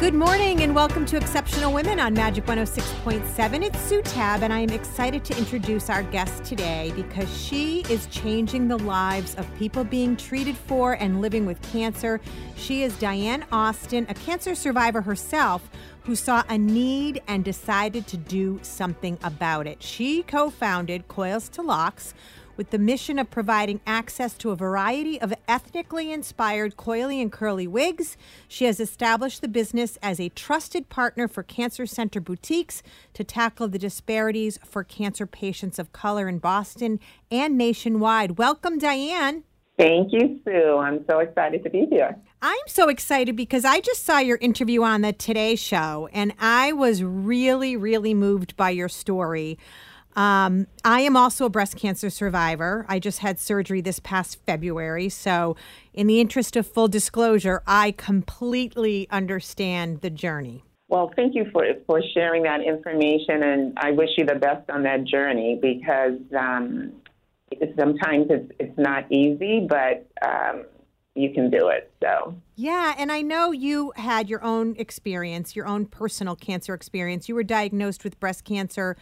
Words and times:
Good 0.00 0.14
morning 0.14 0.62
and 0.62 0.74
welcome 0.74 1.04
to 1.04 1.18
Exceptional 1.18 1.74
Women 1.74 2.00
on 2.00 2.14
Magic 2.14 2.46
106.7. 2.46 3.62
It's 3.62 3.78
Sue 3.80 4.00
Tab, 4.00 4.42
and 4.42 4.50
I 4.50 4.60
am 4.60 4.70
excited 4.70 5.26
to 5.26 5.36
introduce 5.36 5.90
our 5.90 6.02
guest 6.04 6.42
today 6.42 6.90
because 6.96 7.28
she 7.38 7.82
is 7.90 8.06
changing 8.06 8.66
the 8.66 8.78
lives 8.78 9.34
of 9.34 9.46
people 9.58 9.84
being 9.84 10.16
treated 10.16 10.56
for 10.56 10.94
and 10.94 11.20
living 11.20 11.44
with 11.44 11.60
cancer. 11.70 12.18
She 12.56 12.82
is 12.82 12.94
Dianne 12.94 13.44
Austin, 13.52 14.06
a 14.08 14.14
cancer 14.14 14.54
survivor 14.54 15.02
herself 15.02 15.68
who 16.04 16.16
saw 16.16 16.44
a 16.48 16.56
need 16.56 17.20
and 17.28 17.44
decided 17.44 18.06
to 18.06 18.16
do 18.16 18.58
something 18.62 19.18
about 19.22 19.66
it. 19.66 19.82
She 19.82 20.22
co 20.22 20.48
founded 20.48 21.08
Coils 21.08 21.50
to 21.50 21.60
Locs 21.60 22.14
with 22.60 22.68
the 22.68 22.78
mission 22.78 23.18
of 23.18 23.30
providing 23.30 23.80
access 23.86 24.34
to 24.34 24.50
a 24.50 24.54
variety 24.54 25.18
of 25.18 25.32
ethnically 25.48 26.12
inspired 26.12 26.76
coily 26.76 27.22
and 27.22 27.32
curly 27.32 27.66
wigs. 27.66 28.18
She 28.48 28.66
has 28.66 28.78
established 28.78 29.40
the 29.40 29.48
business 29.48 29.96
as 30.02 30.20
a 30.20 30.28
trusted 30.28 30.90
partner 30.90 31.26
for 31.26 31.42
cancer 31.42 31.86
center 31.86 32.20
boutiques 32.20 32.82
to 33.14 33.24
tackle 33.24 33.68
the 33.68 33.78
disparities 33.78 34.58
for 34.62 34.84
cancer 34.84 35.26
patients 35.26 35.78
of 35.78 35.94
color 35.94 36.28
in 36.28 36.36
Boston 36.38 37.00
and 37.30 37.56
nationwide. 37.56 38.36
Welcome, 38.36 38.78
Dianne. 38.78 39.44
Thank 39.78 40.12
you, 40.12 40.38
Sue. 40.44 40.76
I'm 40.76 41.02
so 41.08 41.20
excited 41.20 41.64
to 41.64 41.70
be 41.70 41.86
here. 41.90 42.14
I'm 42.42 42.58
so 42.66 42.90
excited 42.90 43.36
because 43.36 43.64
I 43.64 43.80
just 43.80 44.04
saw 44.04 44.18
your 44.18 44.36
interview 44.36 44.82
on 44.82 45.00
the 45.00 45.14
Today 45.14 45.56
Show 45.56 46.10
and 46.12 46.34
I 46.38 46.74
was 46.74 47.02
really, 47.02 47.74
really 47.78 48.12
moved 48.12 48.54
by 48.58 48.68
your 48.68 48.90
story. 48.90 49.56
Um, 50.16 50.66
I 50.84 51.02
am 51.02 51.16
also 51.16 51.46
a 51.46 51.50
breast 51.50 51.76
cancer 51.76 52.10
survivor. 52.10 52.84
I 52.88 52.98
just 52.98 53.20
had 53.20 53.38
surgery 53.38 53.80
this 53.80 54.00
past 54.00 54.38
February. 54.44 55.08
So, 55.08 55.56
in 55.94 56.06
the 56.06 56.20
interest 56.20 56.56
of 56.56 56.66
full 56.66 56.88
disclosure, 56.88 57.62
I 57.66 57.92
completely 57.92 59.08
understand 59.10 60.00
the 60.00 60.10
journey. 60.10 60.64
Well, 60.88 61.12
thank 61.14 61.36
you 61.36 61.46
for 61.52 61.64
for 61.86 62.02
sharing 62.14 62.42
that 62.42 62.60
information, 62.62 63.44
and 63.44 63.78
I 63.78 63.92
wish 63.92 64.10
you 64.18 64.26
the 64.26 64.34
best 64.34 64.68
on 64.70 64.82
that 64.82 65.04
journey 65.04 65.56
because 65.60 66.18
um, 66.36 66.92
sometimes 67.78 68.26
it's 68.28 68.50
it's 68.58 68.78
not 68.78 69.10
easy, 69.12 69.68
but 69.68 70.08
um, 70.20 70.64
you 71.14 71.32
can 71.32 71.50
do 71.50 71.68
it. 71.68 71.92
So 72.02 72.34
yeah, 72.56 72.94
and 72.98 73.12
I 73.12 73.22
know 73.22 73.52
you 73.52 73.92
had 73.96 74.28
your 74.28 74.42
own 74.42 74.74
experience, 74.78 75.54
your 75.54 75.66
own 75.66 75.86
personal 75.86 76.34
cancer 76.34 76.74
experience. 76.74 77.28
You 77.28 77.34
were 77.36 77.44
diagnosed 77.44 78.02
with 78.02 78.18
breast 78.18 78.44
cancer 78.44 78.96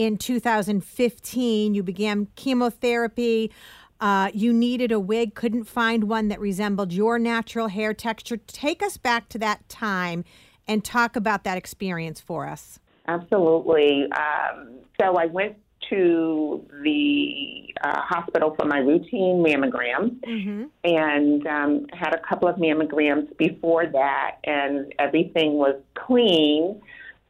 in 0.00 0.16
2015. 0.16 1.74
You 1.74 1.82
began 1.82 2.28
chemotherapy. 2.34 3.52
Uh, 4.00 4.30
you 4.32 4.50
needed 4.50 4.92
a 4.92 4.98
wig, 4.98 5.34
couldn't 5.34 5.64
find 5.64 6.04
one 6.04 6.28
that 6.28 6.40
resembled 6.40 6.90
your 6.90 7.18
natural 7.18 7.68
hair 7.68 7.92
texture. 7.92 8.38
Take 8.38 8.82
us 8.82 8.96
back 8.96 9.28
to 9.28 9.38
that 9.40 9.68
time 9.68 10.24
and 10.66 10.82
talk 10.82 11.16
about 11.16 11.44
that 11.44 11.58
experience 11.58 12.18
for 12.18 12.46
us. 12.46 12.78
Absolutely. 13.08 14.06
Um, 14.12 14.78
so 14.98 15.16
I 15.18 15.26
went 15.26 15.56
to 15.90 16.66
the 16.82 17.74
uh, 17.84 18.00
hospital 18.00 18.54
for 18.58 18.64
my 18.64 18.78
routine 18.78 19.44
mammogram 19.46 20.18
mm-hmm. 20.20 20.64
and 20.82 21.46
um, 21.46 21.86
had 21.92 22.14
a 22.14 22.20
couple 22.26 22.48
of 22.48 22.56
mammograms 22.56 23.36
before 23.36 23.84
that, 23.86 24.36
and 24.44 24.94
everything 24.98 25.54
was 25.54 25.78
clean. 25.94 26.80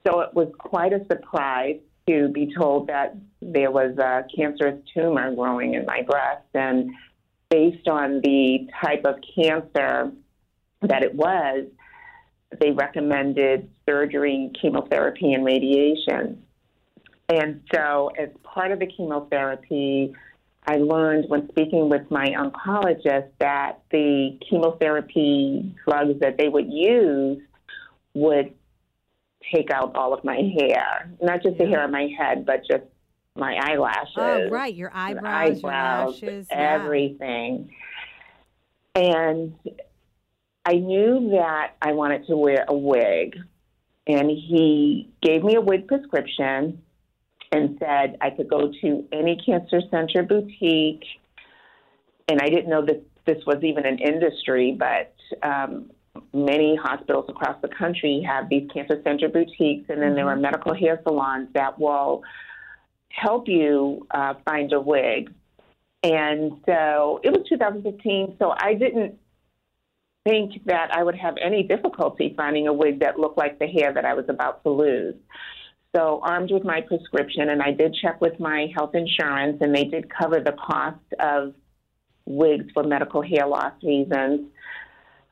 So 0.07 0.21
it 0.21 0.35
was 0.35 0.49
quite 0.59 0.93
a 0.93 1.05
surprise 1.11 1.81
to 2.11 2.29
be 2.29 2.53
told 2.57 2.89
that 2.89 3.17
there 3.41 3.71
was 3.71 3.97
a 3.99 4.25
cancerous 4.35 4.81
tumor 4.95 5.35
growing 5.35 5.75
in 5.75 5.87
my 5.87 6.03
breast. 6.03 6.47
And 6.55 6.91
based 7.49 7.89
on 7.89 8.21
the 8.23 8.69
type 8.83 9.05
of 9.05 9.17
cancer 9.35 10.13
that 10.83 11.03
it 11.03 11.15
was, 11.15 11.67
they 12.61 12.73
recommended 12.73 13.71
surgery, 13.89 14.51
chemotherapy, 14.61 15.33
and 15.33 15.45
radiation. 15.45 16.43
And 17.29 17.63
so, 17.73 18.11
as 18.19 18.29
part 18.43 18.73
of 18.73 18.81
the 18.81 18.87
chemotherapy, 18.87 20.15
I 20.67 20.77
learned 20.77 21.27
when 21.29 21.49
speaking 21.51 21.89
with 21.89 22.11
my 22.11 22.27
oncologist 22.27 23.29
that 23.39 23.81
the 23.91 24.39
chemotherapy 24.49 25.75
drugs 25.87 26.21
that 26.21 26.37
they 26.39 26.49
would 26.49 26.73
use 26.73 27.41
would 28.15 28.55
take 29.53 29.71
out 29.71 29.97
all 29.97 30.13
of 30.13 30.25
my 30.25 30.41
hair, 30.59 31.11
not 31.23 31.43
just 31.43 31.59
the 31.59 31.67
hair 31.67 31.83
on 31.83 31.91
my 31.91 32.09
head, 32.19 32.45
but 32.45 32.63
just 32.71 32.85
my 33.37 33.55
eyelashes. 33.55 34.15
Oh, 34.17 34.49
right, 34.49 34.75
your 34.75 34.91
eyebrows, 34.93 35.59
eyebrows 35.59 36.23
your 36.23 36.31
lashes, 36.31 36.47
everything. 36.51 37.71
Yeah. 38.97 39.03
And 39.03 39.55
I 40.65 40.75
knew 40.75 41.31
that 41.33 41.77
I 41.81 41.93
wanted 41.93 42.27
to 42.27 42.37
wear 42.37 42.65
a 42.69 42.75
wig, 42.75 43.37
and 44.07 44.31
he 44.31 45.11
gave 45.23 45.43
me 45.43 45.55
a 45.55 45.61
wig 45.61 45.87
prescription 45.89 46.83
and 47.53 47.77
said 47.81 48.17
I 48.21 48.31
could 48.31 48.49
go 48.49 48.71
to 48.81 49.05
any 49.13 49.41
cancer 49.45 49.81
center 49.91 50.23
boutique. 50.23 51.05
And 52.29 52.41
I 52.41 52.49
didn't 52.49 52.69
know 52.69 52.85
that 52.87 53.03
this 53.27 53.45
was 53.47 53.63
even 53.63 53.87
an 53.87 53.99
industry, 53.99 54.77
but 54.79 55.15
um, 55.43 55.91
many 56.33 56.77
hospitals 56.77 57.27
across 57.29 57.61
the 57.63 57.69
country 57.69 58.25
have 58.27 58.49
these 58.49 58.69
cancer 58.73 59.01
center 59.05 59.29
boutiques, 59.29 59.89
and 59.89 60.01
then 60.01 60.09
mm-hmm. 60.11 60.15
there 60.17 60.29
are 60.29 60.37
medical 60.37 60.75
hair 60.75 61.01
salons 61.05 61.49
that 61.55 61.79
will 61.79 62.23
help 63.11 63.49
you 63.49 64.07
uh, 64.11 64.35
find 64.45 64.73
a 64.73 64.81
wig. 64.81 65.33
And 66.03 66.53
so 66.67 67.21
it 67.23 67.31
was 67.31 67.45
2015, 67.49 68.37
so 68.39 68.55
I 68.57 68.75
didn't 68.75 69.19
think 70.25 70.65
that 70.67 70.91
I 70.93 71.03
would 71.03 71.17
have 71.17 71.35
any 71.43 71.63
difficulty 71.63 72.35
finding 72.37 72.69
a 72.69 72.73
wig 72.73 73.01
that 73.01 73.19
looked 73.19 73.39
like 73.39 73.59
the 73.59 73.67
hair 73.67 73.93
that 73.93 74.05
I 74.05 74.15
was 74.15 74.25
about 74.29 74.63
to 74.65 74.71
lose. 74.71 75.15
So, 75.95 76.21
armed 76.23 76.53
with 76.53 76.63
my 76.63 76.83
prescription, 76.83 77.49
and 77.49 77.61
I 77.61 77.73
did 77.73 77.97
check 78.01 78.21
with 78.21 78.39
my 78.39 78.69
health 78.77 78.95
insurance, 78.95 79.59
and 79.61 79.75
they 79.75 79.85
did 79.85 80.09
cover 80.09 80.41
the 80.41 80.53
cost 80.53 81.01
of 81.19 81.53
wigs 82.27 82.67
for 82.73 82.85
medical 82.85 83.23
hair 83.23 83.47
loss 83.47 83.73
reasons. 83.83 84.51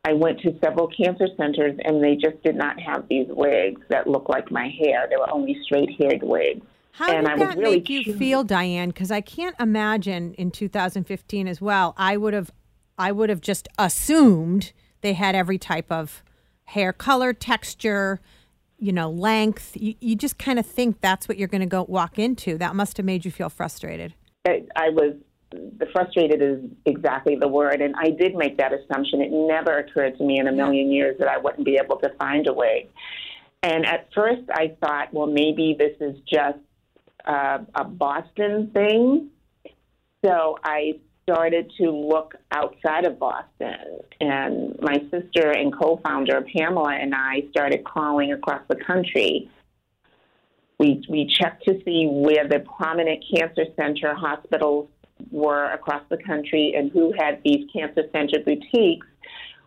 I 0.08 0.14
went 0.14 0.40
to 0.40 0.58
several 0.64 0.88
cancer 0.88 1.28
centers 1.36 1.78
and 1.84 2.02
they 2.02 2.16
just 2.16 2.42
did 2.42 2.56
not 2.56 2.80
have 2.80 3.06
these 3.08 3.26
wigs 3.28 3.82
that 3.90 4.06
looked 4.06 4.30
like 4.30 4.50
my 4.50 4.72
hair. 4.82 5.06
They 5.10 5.16
were 5.16 5.30
only 5.30 5.58
straight 5.62 5.90
haired 6.00 6.22
wigs. 6.22 6.64
How 6.92 7.12
and 7.12 7.26
did 7.26 7.34
I 7.34 7.36
that 7.44 7.58
really 7.58 7.76
make 7.76 7.90
you 7.90 8.14
feel, 8.14 8.42
Dianne? 8.42 8.86
Because 8.86 9.10
I 9.10 9.20
can't 9.20 9.54
imagine 9.60 10.32
in 10.34 10.50
2015 10.50 11.46
as 11.46 11.60
well. 11.60 11.94
I 11.98 12.16
would 12.16 12.32
have, 12.32 12.50
I 12.96 13.12
would 13.12 13.28
have 13.28 13.42
just 13.42 13.68
assumed 13.78 14.72
they 15.02 15.12
had 15.12 15.34
every 15.34 15.58
type 15.58 15.92
of 15.92 16.24
hair 16.64 16.94
color, 16.94 17.34
texture, 17.34 18.18
you 18.78 18.92
know, 18.92 19.10
length. 19.10 19.76
You, 19.76 19.94
you 20.00 20.16
just 20.16 20.38
kind 20.38 20.58
of 20.58 20.64
think 20.64 21.02
that's 21.02 21.28
what 21.28 21.36
you're 21.36 21.48
going 21.48 21.60
to 21.60 21.66
go 21.66 21.84
walk 21.86 22.18
into. 22.18 22.56
That 22.56 22.74
must 22.74 22.96
have 22.96 23.04
made 23.04 23.26
you 23.26 23.30
feel 23.30 23.50
frustrated. 23.50 24.14
I, 24.46 24.64
I 24.74 24.88
was 24.88 25.16
frustrated 25.92 26.42
is 26.42 26.70
exactly 26.86 27.36
the 27.36 27.48
word. 27.48 27.80
And 27.80 27.94
I 27.96 28.10
did 28.10 28.34
make 28.34 28.58
that 28.58 28.72
assumption. 28.72 29.20
It 29.20 29.32
never 29.32 29.78
occurred 29.78 30.18
to 30.18 30.24
me 30.24 30.38
in 30.38 30.48
a 30.48 30.52
million 30.52 30.90
years 30.90 31.16
that 31.18 31.28
I 31.28 31.38
wouldn't 31.38 31.64
be 31.64 31.78
able 31.82 31.96
to 31.98 32.10
find 32.18 32.46
a 32.46 32.52
way. 32.52 32.88
And 33.62 33.84
at 33.86 34.08
first, 34.14 34.42
I 34.52 34.76
thought, 34.80 35.12
well, 35.12 35.26
maybe 35.26 35.74
this 35.78 35.96
is 36.00 36.16
just 36.30 36.58
uh, 37.26 37.58
a 37.74 37.84
Boston 37.84 38.70
thing. 38.72 39.30
So 40.24 40.58
I 40.62 40.98
started 41.24 41.70
to 41.78 41.90
look 41.90 42.34
outside 42.52 43.04
of 43.04 43.18
Boston. 43.18 44.00
And 44.20 44.78
my 44.80 45.02
sister 45.10 45.50
and 45.50 45.72
co 45.76 46.00
founder, 46.04 46.44
Pamela, 46.54 46.94
and 46.94 47.14
I 47.14 47.42
started 47.50 47.84
calling 47.84 48.32
across 48.32 48.62
the 48.68 48.76
country. 48.76 49.50
We, 50.78 51.04
we 51.08 51.26
checked 51.26 51.64
to 51.64 51.80
see 51.84 52.06
where 52.08 52.46
the 52.46 52.60
prominent 52.60 53.24
cancer 53.34 53.64
center 53.76 54.14
hospitals 54.14 54.88
were 55.30 55.70
across 55.72 56.02
the 56.08 56.18
country 56.18 56.74
and 56.76 56.90
who 56.92 57.12
had 57.18 57.40
these 57.44 57.68
cancer 57.72 58.02
center 58.12 58.38
boutiques. 58.44 59.06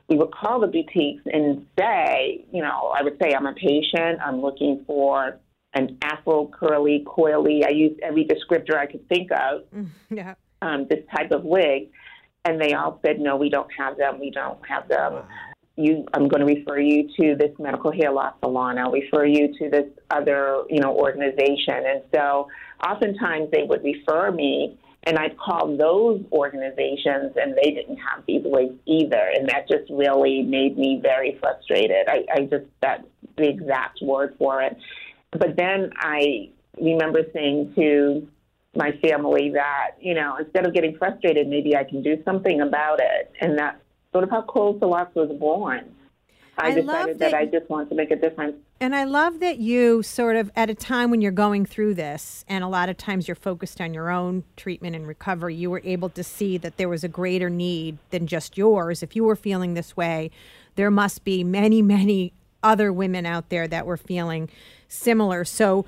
We 0.10 0.18
would 0.18 0.32
call 0.32 0.60
the 0.60 0.68
boutiques 0.68 1.24
and 1.26 1.66
say, 1.80 2.46
you 2.52 2.62
know, 2.62 2.94
I 2.98 3.02
would 3.02 3.18
say, 3.22 3.34
I'm 3.34 3.46
a 3.46 3.54
patient, 3.54 4.20
I'm 4.22 4.42
looking 4.42 4.84
for 4.86 5.40
an 5.74 5.98
afro 6.02 6.48
curly, 6.48 7.06
coily. 7.06 7.66
I 7.66 7.70
used 7.70 8.00
every 8.02 8.26
descriptor 8.26 8.76
I 8.76 8.86
could 8.86 9.08
think 9.08 9.32
of. 9.32 9.64
Yeah. 10.10 10.36
Um, 10.62 10.86
this 10.90 11.00
type 11.16 11.32
of 11.32 11.44
wig, 11.44 11.90
and 12.46 12.62
they 12.62 12.74
all 12.74 13.00
said, 13.04 13.20
"No, 13.20 13.36
we 13.36 13.50
don't 13.50 13.70
have 13.76 13.98
them. 13.98 14.20
We 14.20 14.30
don't 14.30 14.60
have 14.68 14.88
them." 14.90 15.24
You, 15.76 16.06
I'm 16.14 16.28
going 16.28 16.46
to 16.46 16.54
refer 16.54 16.80
you 16.80 17.10
to 17.20 17.36
this 17.36 17.52
medical 17.58 17.92
hair 17.92 18.12
loss 18.12 18.34
salon. 18.44 18.78
I'll 18.78 18.92
refer 18.92 19.26
you 19.26 19.58
to 19.58 19.70
this 19.72 19.88
other, 20.12 20.64
you 20.70 20.82
know, 20.82 20.94
organization. 20.96 21.84
And 21.88 22.04
so, 22.14 22.48
oftentimes 22.86 23.50
they 23.52 23.64
would 23.64 23.84
refer 23.84 24.32
me, 24.32 24.78
and 25.04 25.18
I'd 25.18 25.38
call 25.38 25.76
those 25.76 26.24
organizations, 26.32 27.34
and 27.36 27.56
they 27.56 27.72
didn't 27.72 27.98
have 27.98 28.24
these 28.28 28.44
wigs 28.46 28.76
either. 28.86 29.32
And 29.36 29.50
that 29.50 29.68
just 29.68 29.90
really 29.90 30.44
made 30.44 30.78
me 30.78 31.00
very 31.02 31.38
frustrated. 31.40 32.08
I, 32.08 32.26
I 32.34 32.42
just 32.42 32.66
that's 32.82 33.04
the 33.38 33.50
exact 33.50 34.00
word 34.02 34.36
for 34.38 34.62
it. 34.62 34.78
But 35.32 35.56
then 35.56 35.92
I 35.98 36.50
remember 36.80 37.22
saying 37.34 37.74
to 37.76 38.28
my 38.76 38.92
family 39.04 39.52
that, 39.54 39.92
you 40.00 40.14
know, 40.14 40.38
instead 40.38 40.66
of 40.66 40.74
getting 40.74 40.96
frustrated, 40.98 41.48
maybe 41.48 41.76
I 41.76 41.84
can 41.84 42.02
do 42.04 42.22
something 42.24 42.62
about 42.62 43.00
it. 43.02 43.32
And 43.42 43.58
that's 43.58 43.78
sort 44.12 44.24
of 44.24 44.30
how 44.30 44.44
Coils 44.44 44.80
to 44.82 44.88
Locs 44.88 45.16
was 45.16 45.30
born. 45.40 45.92
I, 46.58 46.68
I 46.68 46.74
decided 46.76 47.20
that, 47.20 47.32
that 47.32 47.34
I 47.34 47.46
just 47.46 47.70
want 47.70 47.90
to 47.90 47.96
make 47.96 48.12
a 48.12 48.16
difference. 48.16 48.58
And 48.80 48.96
I 48.96 49.04
love 49.04 49.40
that 49.40 49.60
you 49.60 50.04
sort 50.04 50.36
of, 50.36 50.52
at 50.56 50.70
a 50.70 50.76
time 50.76 51.12
when 51.12 51.22
you're 51.22 51.32
going 51.32 51.66
through 51.66 51.94
this, 51.94 52.44
and 52.48 52.64
a 52.64 52.68
lot 52.68 52.90
of 52.90 52.98
times 52.98 53.28
you're 53.28 53.36
focused 53.36 53.80
on 53.80 53.94
your 53.94 54.10
own 54.10 54.44
treatment 54.58 54.96
and 54.96 55.08
recovery, 55.08 55.56
you 55.56 55.70
were 55.70 55.82
able 55.84 56.10
to 56.10 56.24
see 56.24 56.58
that 56.58 56.78
there 56.78 56.90
was 56.90 57.04
a 57.04 57.08
greater 57.08 57.50
need 57.50 57.98
than 58.10 58.28
just 58.28 58.58
yours. 58.58 59.02
If 59.02 59.16
you 59.16 59.24
were 59.24 59.36
feeling 59.36 59.74
this 59.74 59.96
way, 59.96 60.32
there 60.76 60.92
must 60.92 61.24
be 61.24 61.44
many, 61.44 61.82
many 61.82 62.34
other 62.64 62.92
women 62.92 63.26
out 63.26 63.50
there 63.50 63.68
that 63.68 63.86
were 63.86 63.98
feeling 63.98 64.50
similar. 64.88 65.46
So, 65.46 65.86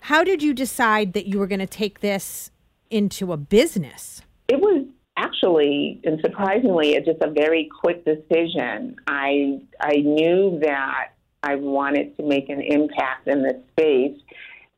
how 0.00 0.22
did 0.22 0.42
you 0.42 0.52
decide 0.52 1.14
that 1.14 1.26
you 1.26 1.38
were 1.38 1.46
going 1.46 1.60
to 1.60 1.66
take 1.66 2.00
this 2.00 2.50
into 2.90 3.32
a 3.32 3.38
business? 3.38 4.20
It 4.48 4.60
was 4.60 4.84
actually, 5.16 6.00
and 6.04 6.20
surprisingly, 6.20 6.94
it's 6.94 7.06
just 7.06 7.22
a 7.22 7.30
very 7.30 7.70
quick 7.80 8.04
decision. 8.04 8.96
I 9.06 9.60
I 9.80 9.96
knew 9.96 10.58
that 10.62 11.12
I 11.42 11.56
wanted 11.56 12.16
to 12.16 12.22
make 12.22 12.48
an 12.48 12.60
impact 12.60 13.28
in 13.28 13.42
this 13.42 13.60
space, 13.72 14.18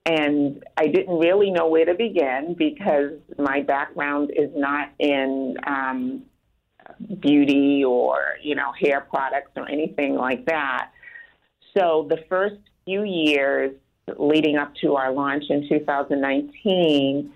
and 0.04 0.62
I 0.76 0.86
didn't 0.86 1.18
really 1.18 1.50
know 1.50 1.68
where 1.68 1.84
to 1.84 1.94
begin 1.94 2.54
because 2.58 3.12
my 3.38 3.62
background 3.62 4.30
is 4.36 4.50
not 4.54 4.90
in 4.98 5.56
um, 5.66 6.22
beauty 7.20 7.84
or 7.84 8.34
you 8.42 8.54
know 8.54 8.72
hair 8.72 9.00
products 9.00 9.52
or 9.56 9.68
anything 9.68 10.14
like 10.14 10.46
that. 10.46 10.90
So 11.76 12.06
the 12.08 12.24
first 12.28 12.56
few 12.84 13.02
years 13.04 13.74
leading 14.18 14.56
up 14.56 14.72
to 14.76 14.94
our 14.94 15.12
launch 15.12 15.44
in 15.50 15.68
2019, 15.68 17.32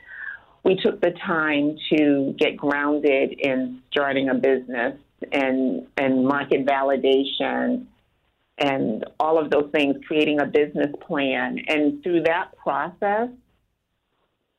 we 0.63 0.77
took 0.77 1.01
the 1.01 1.13
time 1.27 1.77
to 1.93 2.35
get 2.39 2.57
grounded 2.57 3.33
in 3.33 3.83
starting 3.91 4.29
a 4.29 4.35
business 4.35 4.99
and 5.33 5.87
and 5.97 6.27
market 6.27 6.67
validation 6.67 7.87
and 8.59 9.07
all 9.19 9.39
of 9.39 9.51
those 9.51 9.71
things, 9.73 9.97
creating 10.07 10.41
a 10.41 10.47
business 10.47 10.95
plan. 11.07 11.59
And 11.67 12.03
through 12.03 12.25
that 12.25 12.55
process, 12.59 13.31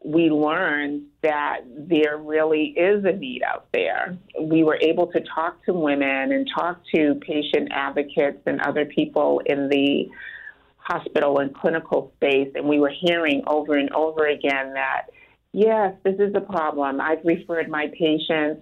we 0.04 0.32
learned 0.32 1.04
that 1.22 1.60
there 1.78 2.18
really 2.18 2.74
is 2.76 3.06
a 3.06 3.12
need 3.12 3.44
out 3.44 3.68
there. 3.72 4.18
We 4.42 4.64
were 4.64 4.80
able 4.82 5.08
to 5.12 5.22
talk 5.36 5.64
to 5.66 5.74
women 5.74 6.32
and 6.32 6.50
talk 6.56 6.82
to 6.96 7.16
patient 7.22 7.70
advocates 7.72 8.40
and 8.48 8.60
other 8.62 8.86
people 8.86 9.42
in 9.46 9.70
the 9.70 10.10
hospital 10.78 11.38
and 11.38 11.54
clinical 11.54 12.12
space, 12.18 12.50
and 12.56 12.68
we 12.68 12.80
were 12.80 12.92
hearing 13.06 13.44
over 13.46 13.76
and 13.76 13.94
over 13.94 14.26
again 14.26 14.74
that, 14.74 15.08
yes, 15.54 15.94
this 16.04 16.16
is 16.20 16.34
a 16.36 16.42
problem. 16.42 17.02
I've 17.02 17.24
referred 17.24 17.70
my 17.70 17.88
patients 17.98 18.62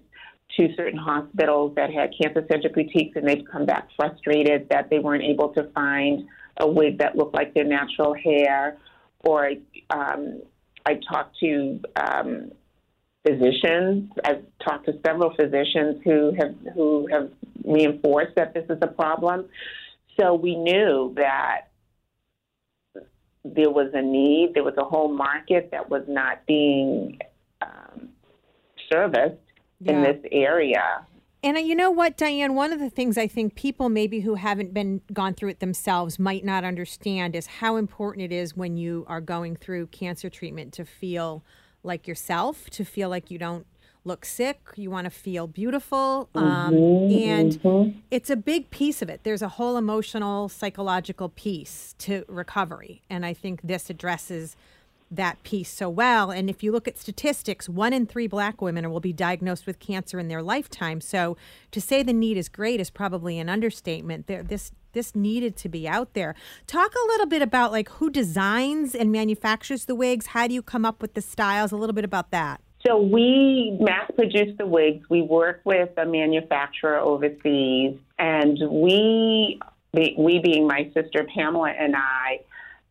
to 0.57 0.67
certain 0.75 0.97
hospitals 0.97 1.75
that 1.75 1.91
had 1.91 2.11
cancer 2.19 2.45
center 2.49 2.69
boutiques, 2.69 3.15
and 3.15 3.27
they've 3.27 3.45
come 3.51 3.65
back 3.65 3.87
frustrated 3.95 4.67
that 4.69 4.89
they 4.89 4.99
weren't 4.99 5.23
able 5.23 5.49
to 5.49 5.63
find 5.75 6.27
a 6.57 6.67
wig 6.67 6.97
that 6.99 7.15
looked 7.15 7.35
like 7.35 7.53
their 7.53 7.63
natural 7.65 8.13
hair. 8.13 8.77
Or 9.21 9.51
um, 9.91 10.41
I 10.85 10.99
talked 11.11 11.37
to 11.39 11.79
um, 11.95 12.51
physicians. 13.27 14.11
I've 14.23 14.43
talked 14.63 14.85
to 14.87 14.93
several 15.05 15.33
physicians 15.35 16.01
who 16.03 16.33
have 16.39 16.55
who 16.73 17.07
have 17.11 17.29
reinforced 17.63 18.35
that 18.35 18.53
this 18.53 18.65
is 18.69 18.79
a 18.81 18.87
problem. 18.87 19.45
So 20.19 20.33
we 20.33 20.55
knew 20.55 21.13
that 21.15 21.68
there 23.43 23.69
was 23.69 23.91
a 23.93 24.01
need, 24.01 24.53
there 24.53 24.63
was 24.63 24.75
a 24.77 24.83
whole 24.83 25.11
market 25.13 25.69
that 25.71 25.89
was 25.89 26.03
not 26.07 26.45
being 26.45 27.19
um, 27.61 28.09
serviced 28.91 29.35
yeah. 29.79 29.93
in 29.93 30.03
this 30.03 30.23
area. 30.31 31.05
And 31.41 31.55
uh, 31.55 31.61
you 31.61 31.73
know 31.73 31.89
what, 31.89 32.17
Dianne? 32.17 32.53
One 32.53 32.73
of 32.73 32.79
the 32.79 32.89
things 32.89 33.17
I 33.17 33.27
think 33.27 33.55
people 33.55 33.87
maybe 33.87 34.19
who 34.19 34.35
haven't 34.35 34.73
been 34.73 35.01
gone 35.13 35.33
through 35.33 35.49
it 35.49 35.59
themselves 35.59 36.19
might 36.19 36.43
not 36.43 36.65
understand 36.65 37.35
is 37.35 37.47
how 37.47 37.77
important 37.77 38.25
it 38.25 38.35
is 38.35 38.57
when 38.57 38.75
you 38.75 39.05
are 39.07 39.21
going 39.21 39.55
through 39.55 39.87
cancer 39.87 40.29
treatment 40.29 40.73
to 40.73 40.85
feel 40.85 41.43
like 41.81 42.07
yourself, 42.07 42.69
to 42.71 42.83
feel 42.83 43.07
like 43.07 43.31
you 43.31 43.37
don't 43.37 43.65
look 44.05 44.25
sick, 44.25 44.59
you 44.75 44.89
want 44.89 45.05
to 45.05 45.09
feel 45.09 45.47
beautiful. 45.47 46.29
Um, 46.33 46.73
mm-hmm, 46.73 47.29
and 47.29 47.51
mm-hmm. 47.53 47.99
it's 48.09 48.29
a 48.29 48.35
big 48.35 48.69
piece 48.71 49.01
of 49.01 49.09
it. 49.09 49.21
There's 49.23 49.41
a 49.41 49.49
whole 49.49 49.77
emotional, 49.77 50.49
psychological 50.49 51.29
piece 51.29 51.95
to 51.99 52.25
recovery. 52.27 53.01
And 53.09 53.25
I 53.25 53.33
think 53.33 53.61
this 53.61 53.89
addresses 53.89 54.55
that 55.11 55.41
piece 55.43 55.71
so 55.71 55.89
well. 55.89 56.29
And 56.31 56.49
if 56.49 56.61
you 56.61 56.71
look 56.71 56.87
at 56.87 56.97
statistics, 56.97 57.67
one 57.67 57.93
in 57.93 58.05
three 58.05 58.27
black 58.27 58.61
women 58.61 58.89
will 58.91 58.99
be 58.99 59.13
diagnosed 59.13 59.65
with 59.65 59.79
cancer 59.79 60.19
in 60.19 60.27
their 60.27 60.41
lifetime. 60.41 61.01
So 61.01 61.35
to 61.71 61.81
say 61.81 62.03
the 62.03 62.13
need 62.13 62.37
is 62.37 62.47
great 62.47 62.79
is 62.79 62.89
probably 62.89 63.39
an 63.39 63.49
understatement. 63.49 64.27
There, 64.27 64.43
this 64.43 64.71
this 64.91 65.15
needed 65.15 65.55
to 65.57 65.69
be 65.69 65.87
out 65.87 66.13
there. 66.13 66.33
Talk 66.65 66.93
a 66.95 67.07
little 67.07 67.27
bit 67.27 67.43
about 67.43 67.71
like 67.71 67.89
who 67.89 68.09
designs 68.09 68.95
and 68.95 69.11
manufactures 69.11 69.85
the 69.85 69.93
wigs. 69.93 70.27
How 70.27 70.47
do 70.47 70.53
you 70.53 70.63
come 70.63 70.83
up 70.83 70.99
with 71.01 71.13
the 71.13 71.21
styles? 71.21 71.71
A 71.71 71.77
little 71.77 71.93
bit 71.93 72.05
about 72.05 72.31
that. 72.31 72.59
So 72.85 72.97
we 73.01 73.77
mass 73.79 74.09
produce 74.15 74.57
the 74.57 74.65
wigs. 74.65 75.05
We 75.09 75.21
work 75.21 75.61
with 75.65 75.89
a 75.97 76.05
manufacturer 76.05 76.97
overseas, 76.97 77.97
and 78.17 78.57
we, 78.69 79.59
we 79.93 80.39
being 80.39 80.65
my 80.65 80.89
sister 80.93 81.27
Pamela 81.35 81.71
and 81.71 81.95
I, 81.95 82.39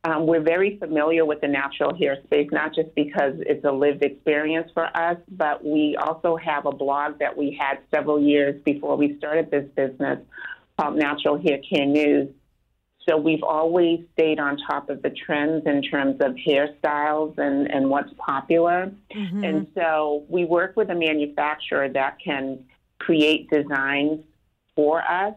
um, 0.04 0.26
we're 0.26 0.42
very 0.42 0.78
familiar 0.78 1.24
with 1.24 1.40
the 1.40 1.48
natural 1.48 1.94
hair 1.96 2.18
space, 2.24 2.48
not 2.52 2.74
just 2.74 2.94
because 2.94 3.34
it's 3.40 3.64
a 3.64 3.72
lived 3.72 4.02
experience 4.02 4.70
for 4.72 4.84
us, 4.96 5.16
but 5.28 5.64
we 5.64 5.96
also 5.96 6.36
have 6.36 6.66
a 6.66 6.72
blog 6.72 7.18
that 7.18 7.36
we 7.36 7.58
had 7.58 7.78
several 7.92 8.20
years 8.20 8.60
before 8.64 8.96
we 8.96 9.16
started 9.18 9.50
this 9.50 9.68
business 9.74 10.20
called 10.78 10.96
Natural 10.96 11.36
Hair 11.40 11.58
Care 11.68 11.86
News. 11.86 12.28
So 13.08 13.16
we've 13.16 13.42
always 13.42 14.00
stayed 14.12 14.38
on 14.38 14.58
top 14.68 14.90
of 14.90 15.02
the 15.02 15.10
trends 15.10 15.64
in 15.66 15.82
terms 15.82 16.16
of 16.20 16.34
hairstyles 16.34 17.38
and, 17.38 17.70
and 17.70 17.88
what's 17.88 18.12
popular. 18.18 18.92
Mm-hmm. 19.14 19.44
And 19.44 19.66
so 19.74 20.26
we 20.28 20.44
work 20.44 20.76
with 20.76 20.90
a 20.90 20.94
manufacturer 20.94 21.88
that 21.88 22.18
can 22.22 22.64
create 22.98 23.48
designs 23.50 24.20
for 24.76 25.02
us. 25.02 25.34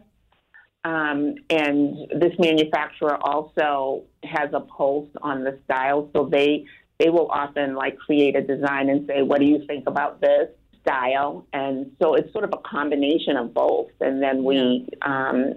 Um, 0.84 1.36
and 1.48 1.96
this 2.20 2.32
manufacturer 2.38 3.16
also 3.22 4.04
has 4.24 4.50
a 4.52 4.60
pulse 4.60 5.08
on 5.22 5.44
the 5.44 5.58
style, 5.64 6.10
so 6.12 6.28
they 6.30 6.64
they 6.98 7.08
will 7.08 7.28
often 7.30 7.74
like 7.74 7.96
create 7.98 8.34
a 8.34 8.42
design 8.42 8.88
and 8.88 9.06
say, 9.06 9.22
"What 9.22 9.38
do 9.38 9.46
you 9.46 9.64
think 9.66 9.86
about 9.86 10.20
this 10.20 10.48
style?" 10.80 11.46
And 11.52 11.92
so 12.02 12.14
it's 12.14 12.32
sort 12.32 12.44
of 12.44 12.52
a 12.52 12.68
combination 12.68 13.36
of 13.36 13.54
both. 13.54 13.90
And 14.00 14.20
then 14.20 14.42
we 14.42 14.88
um, 15.02 15.54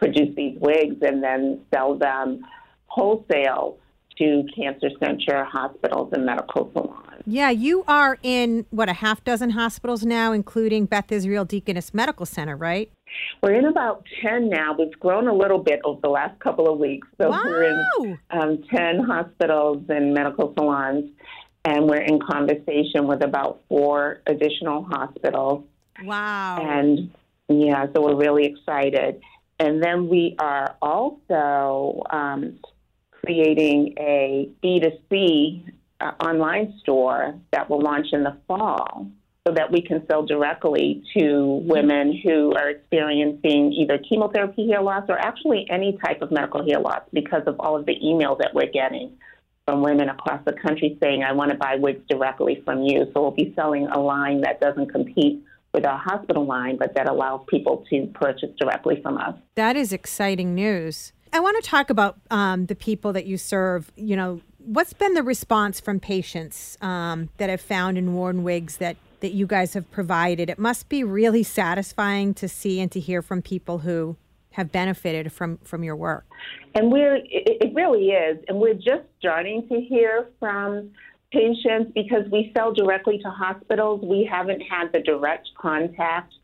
produce 0.00 0.34
these 0.34 0.56
wigs 0.58 0.96
and 1.02 1.22
then 1.22 1.60
sell 1.72 1.94
them 1.94 2.44
wholesale 2.86 3.78
to 4.18 4.44
cancer 4.54 4.88
center 4.98 5.44
hospitals 5.44 6.10
and 6.12 6.26
medical 6.26 6.70
salons. 6.72 7.22
Yeah, 7.26 7.50
you 7.50 7.84
are 7.86 8.18
in 8.22 8.66
what 8.70 8.88
a 8.88 8.94
half 8.94 9.22
dozen 9.24 9.50
hospitals 9.50 10.04
now, 10.04 10.32
including 10.32 10.86
Beth 10.86 11.12
Israel 11.12 11.44
Deaconess 11.44 11.92
Medical 11.94 12.26
Center, 12.26 12.56
right? 12.56 12.90
We're 13.42 13.54
in 13.54 13.66
about 13.66 14.04
10 14.22 14.48
now. 14.48 14.74
We've 14.78 14.98
grown 14.98 15.28
a 15.28 15.34
little 15.34 15.58
bit 15.58 15.80
over 15.84 16.00
the 16.00 16.08
last 16.08 16.38
couple 16.40 16.72
of 16.72 16.78
weeks. 16.78 17.06
So 17.20 17.30
wow. 17.30 17.42
we're 17.44 17.64
in 17.64 18.18
um, 18.30 18.62
10 18.74 19.00
hospitals 19.00 19.84
and 19.88 20.14
medical 20.14 20.54
salons, 20.56 21.10
and 21.64 21.88
we're 21.88 22.02
in 22.02 22.20
conversation 22.20 23.06
with 23.06 23.22
about 23.22 23.60
four 23.68 24.22
additional 24.26 24.84
hospitals. 24.84 25.64
Wow. 26.02 26.58
And 26.62 27.10
yeah, 27.48 27.86
so 27.94 28.02
we're 28.02 28.16
really 28.16 28.46
excited. 28.46 29.20
And 29.60 29.82
then 29.82 30.08
we 30.08 30.34
are 30.38 30.74
also 30.80 32.02
um, 32.10 32.58
creating 33.12 33.94
a 33.98 34.50
B2C 34.64 35.70
uh, 36.00 36.12
online 36.24 36.74
store 36.80 37.34
that 37.52 37.68
will 37.68 37.82
launch 37.82 38.06
in 38.12 38.24
the 38.24 38.38
fall 38.48 39.06
so 39.46 39.52
that 39.54 39.70
we 39.70 39.82
can 39.82 40.06
sell 40.06 40.24
directly 40.24 41.02
to 41.14 41.62
women 41.66 42.18
who 42.24 42.54
are 42.54 42.70
experiencing 42.70 43.72
either 43.74 43.98
chemotherapy 43.98 44.66
hair 44.68 44.80
loss 44.80 45.04
or 45.10 45.18
actually 45.18 45.66
any 45.68 45.98
type 46.02 46.22
of 46.22 46.30
medical 46.30 46.64
hair 46.64 46.80
loss 46.80 47.02
because 47.12 47.42
of 47.46 47.56
all 47.60 47.76
of 47.76 47.84
the 47.84 47.96
emails 48.02 48.38
that 48.38 48.54
we're 48.54 48.70
getting 48.70 49.12
from 49.66 49.82
women 49.82 50.08
across 50.08 50.42
the 50.46 50.54
country 50.54 50.96
saying, 51.02 51.22
I 51.22 51.32
want 51.32 51.50
to 51.50 51.58
buy 51.58 51.76
wigs 51.76 52.02
directly 52.08 52.62
from 52.64 52.82
you. 52.82 53.10
So 53.12 53.20
we'll 53.20 53.30
be 53.30 53.52
selling 53.54 53.88
a 53.88 54.00
line 54.00 54.40
that 54.40 54.58
doesn't 54.58 54.90
compete 54.90 55.44
with 55.72 55.86
our 55.86 55.98
hospital 55.98 56.46
line, 56.46 56.76
but 56.76 56.94
that 56.94 57.08
allows 57.08 57.44
people 57.48 57.84
to 57.90 58.06
purchase 58.14 58.50
directly 58.58 59.00
from 59.02 59.18
us. 59.18 59.34
That 59.54 59.76
is 59.76 59.92
exciting 59.92 60.54
news. 60.54 61.12
I 61.32 61.40
want 61.40 61.62
to 61.62 61.68
talk 61.68 61.90
about 61.90 62.18
um, 62.30 62.66
the 62.66 62.74
people 62.74 63.12
that 63.12 63.26
you 63.26 63.36
serve. 63.36 63.92
You 63.96 64.16
know, 64.16 64.40
what's 64.58 64.92
been 64.92 65.14
the 65.14 65.22
response 65.22 65.78
from 65.78 66.00
patients 66.00 66.76
um, 66.80 67.28
that 67.36 67.50
have 67.50 67.60
found 67.60 67.98
in 67.98 68.14
worn 68.14 68.42
wigs 68.42 68.78
that 68.78 68.96
that 69.20 69.32
you 69.32 69.46
guys 69.46 69.74
have 69.74 69.88
provided? 69.90 70.50
It 70.50 70.58
must 70.58 70.88
be 70.88 71.04
really 71.04 71.42
satisfying 71.42 72.34
to 72.34 72.48
see 72.48 72.80
and 72.80 72.90
to 72.92 72.98
hear 72.98 73.22
from 73.22 73.42
people 73.42 73.78
who 73.78 74.16
have 74.52 74.72
benefited 74.72 75.32
from 75.32 75.58
from 75.58 75.84
your 75.84 75.94
work. 75.94 76.26
And 76.74 76.90
we're 76.90 77.16
it, 77.16 77.26
it 77.30 77.74
really 77.74 78.08
is, 78.08 78.38
and 78.48 78.58
we're 78.58 78.74
just 78.74 79.04
starting 79.20 79.68
to 79.68 79.80
hear 79.80 80.30
from 80.40 80.90
patients 81.32 81.92
because 81.94 82.24
we 82.30 82.52
sell 82.56 82.72
directly 82.72 83.18
to 83.18 83.30
hospitals. 83.30 84.00
We 84.02 84.28
haven't 84.30 84.60
had 84.60 84.92
the 84.92 85.00
direct 85.00 85.48
contact 85.56 86.34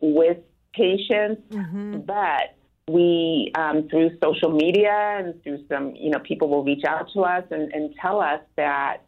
with 0.00 0.38
patients, 0.74 1.42
mm-hmm. 1.50 2.00
but 2.00 2.56
we 2.88 3.50
um, 3.56 3.88
through 3.88 4.10
social 4.22 4.50
media 4.50 4.92
and 4.92 5.42
through 5.42 5.64
some, 5.68 5.94
you 5.96 6.10
know, 6.10 6.20
people 6.20 6.48
will 6.48 6.64
reach 6.64 6.84
out 6.84 7.08
to 7.14 7.22
us 7.22 7.44
and, 7.50 7.72
and 7.72 7.94
tell 8.00 8.20
us 8.20 8.40
that 8.56 8.98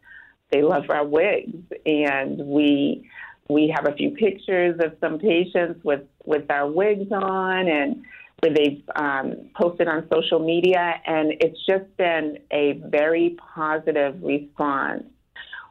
they 0.51 0.61
love 0.63 0.83
our 0.89 1.05
wigs, 1.05 1.57
and 1.85 2.39
we 2.39 3.07
we 3.49 3.73
have 3.75 3.87
a 3.87 3.95
few 3.95 4.11
pictures 4.11 4.79
of 4.83 4.93
some 4.99 5.19
patients 5.19 5.79
with 5.83 6.01
with 6.25 6.49
our 6.49 6.69
wigs 6.69 7.11
on 7.11 7.67
and 7.67 8.03
where 8.41 8.53
they've 8.53 8.83
um, 8.95 9.49
posted 9.55 9.87
on 9.87 10.07
social 10.11 10.39
media, 10.39 10.95
and 11.05 11.33
it's 11.39 11.59
just 11.67 11.85
been 11.97 12.39
a 12.51 12.81
very 12.85 13.37
positive 13.53 14.15
response 14.23 15.03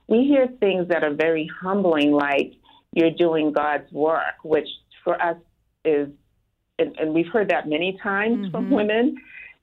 we 0.09 0.25
hear 0.25 0.49
things 0.59 0.88
that 0.88 1.05
are 1.05 1.15
very 1.15 1.49
humbling, 1.61 2.12
like 2.12 2.55
you're 2.93 3.11
doing 3.11 3.53
God's 3.53 3.91
work, 3.93 4.43
which 4.43 4.69
for 5.05 5.21
us 5.23 5.37
is, 5.85 6.09
and, 6.79 6.97
and 6.99 7.15
we've 7.15 7.29
heard 7.29 7.50
that 7.50 7.69
many 7.69 7.99
times 8.03 8.38
mm-hmm. 8.38 8.50
from 8.50 8.71
women, 8.71 9.17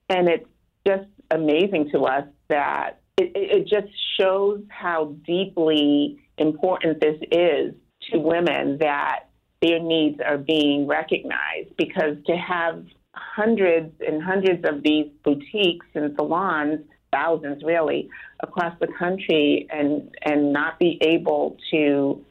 and 0.10 0.30
it's 0.30 0.48
just 0.88 1.08
amazing 1.32 1.90
to 1.92 2.02
us 2.06 2.26
that 2.50 3.00
it, 3.18 3.32
it 3.36 3.68
just 3.68 3.92
shows 4.20 4.62
how 4.70 5.16
deeply 5.26 6.20
important 6.38 7.02
this 7.02 7.18
is 7.32 7.74
to 8.12 8.20
women 8.20 8.78
that 8.80 9.26
their 9.62 9.80
needs 9.80 10.20
are 10.24 10.38
being 10.38 10.86
recognized 10.86 11.76
because 11.78 12.18
to 12.28 12.36
have 12.36 12.86
hundreds 13.14 13.94
and 14.06 14.22
hundreds 14.22 14.64
of 14.68 14.84
these 14.84 15.08
boutiques 15.24 15.88
and 15.96 16.14
salons 16.16 16.82
thousands 17.16 17.64
really 17.64 18.10
across 18.42 18.74
the 18.80 18.88
country 19.00 19.68
and 19.70 20.16
and 20.24 20.52
not 20.52 20.78
be 20.80 20.98
able 21.02 21.58
to 21.72 22.24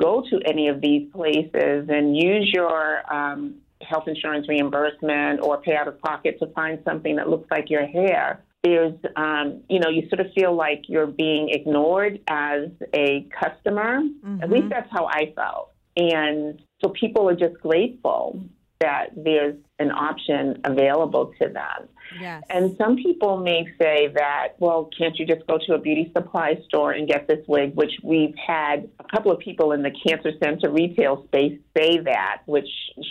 go 0.00 0.22
to 0.30 0.40
any 0.46 0.68
of 0.68 0.80
these 0.80 1.08
places 1.12 1.88
and 1.88 2.16
use 2.16 2.50
your 2.52 2.80
um, 3.12 3.54
health 3.80 4.04
insurance 4.06 4.46
reimbursement 4.48 5.40
or 5.42 5.60
pay 5.62 5.74
out 5.74 5.88
of 5.88 5.98
pocket 6.00 6.38
to 6.38 6.46
find 6.48 6.78
something 6.84 7.16
that 7.16 7.28
looks 7.28 7.50
like 7.50 7.70
your 7.70 7.86
hair 7.86 8.42
there's 8.62 8.94
um, 9.16 9.62
you 9.70 9.80
know 9.80 9.88
you 9.88 10.08
sort 10.08 10.20
of 10.20 10.26
feel 10.34 10.54
like 10.54 10.82
you're 10.88 11.06
being 11.06 11.48
ignored 11.50 12.20
as 12.28 12.68
a 12.94 13.26
customer 13.40 14.00
mm-hmm. 14.00 14.42
at 14.42 14.50
least 14.50 14.64
mm-hmm. 14.64 14.70
that's 14.70 14.90
how 14.90 15.06
i 15.06 15.32
felt 15.34 15.70
and 15.96 16.60
so 16.82 16.90
people 16.90 17.28
are 17.28 17.36
just 17.36 17.58
grateful 17.60 18.40
that 18.80 19.06
there's 19.16 19.56
an 19.78 19.90
option 19.90 20.60
available 20.64 21.32
to 21.40 21.48
them. 21.48 21.88
Yes. 22.20 22.42
And 22.50 22.76
some 22.78 22.96
people 22.96 23.38
may 23.38 23.66
say 23.78 24.08
that, 24.14 24.54
well, 24.58 24.90
can't 24.96 25.18
you 25.18 25.26
just 25.26 25.46
go 25.46 25.58
to 25.66 25.74
a 25.74 25.78
beauty 25.78 26.10
supply 26.16 26.58
store 26.66 26.92
and 26.92 27.08
get 27.08 27.26
this 27.28 27.44
wig? 27.46 27.74
Which 27.74 27.92
we've 28.02 28.34
had 28.34 28.88
a 28.98 29.04
couple 29.04 29.32
of 29.32 29.38
people 29.38 29.72
in 29.72 29.82
the 29.82 29.90
cancer 30.06 30.32
center 30.42 30.70
retail 30.70 31.24
space 31.26 31.58
say 31.76 31.98
that, 31.98 32.42
which 32.46 32.68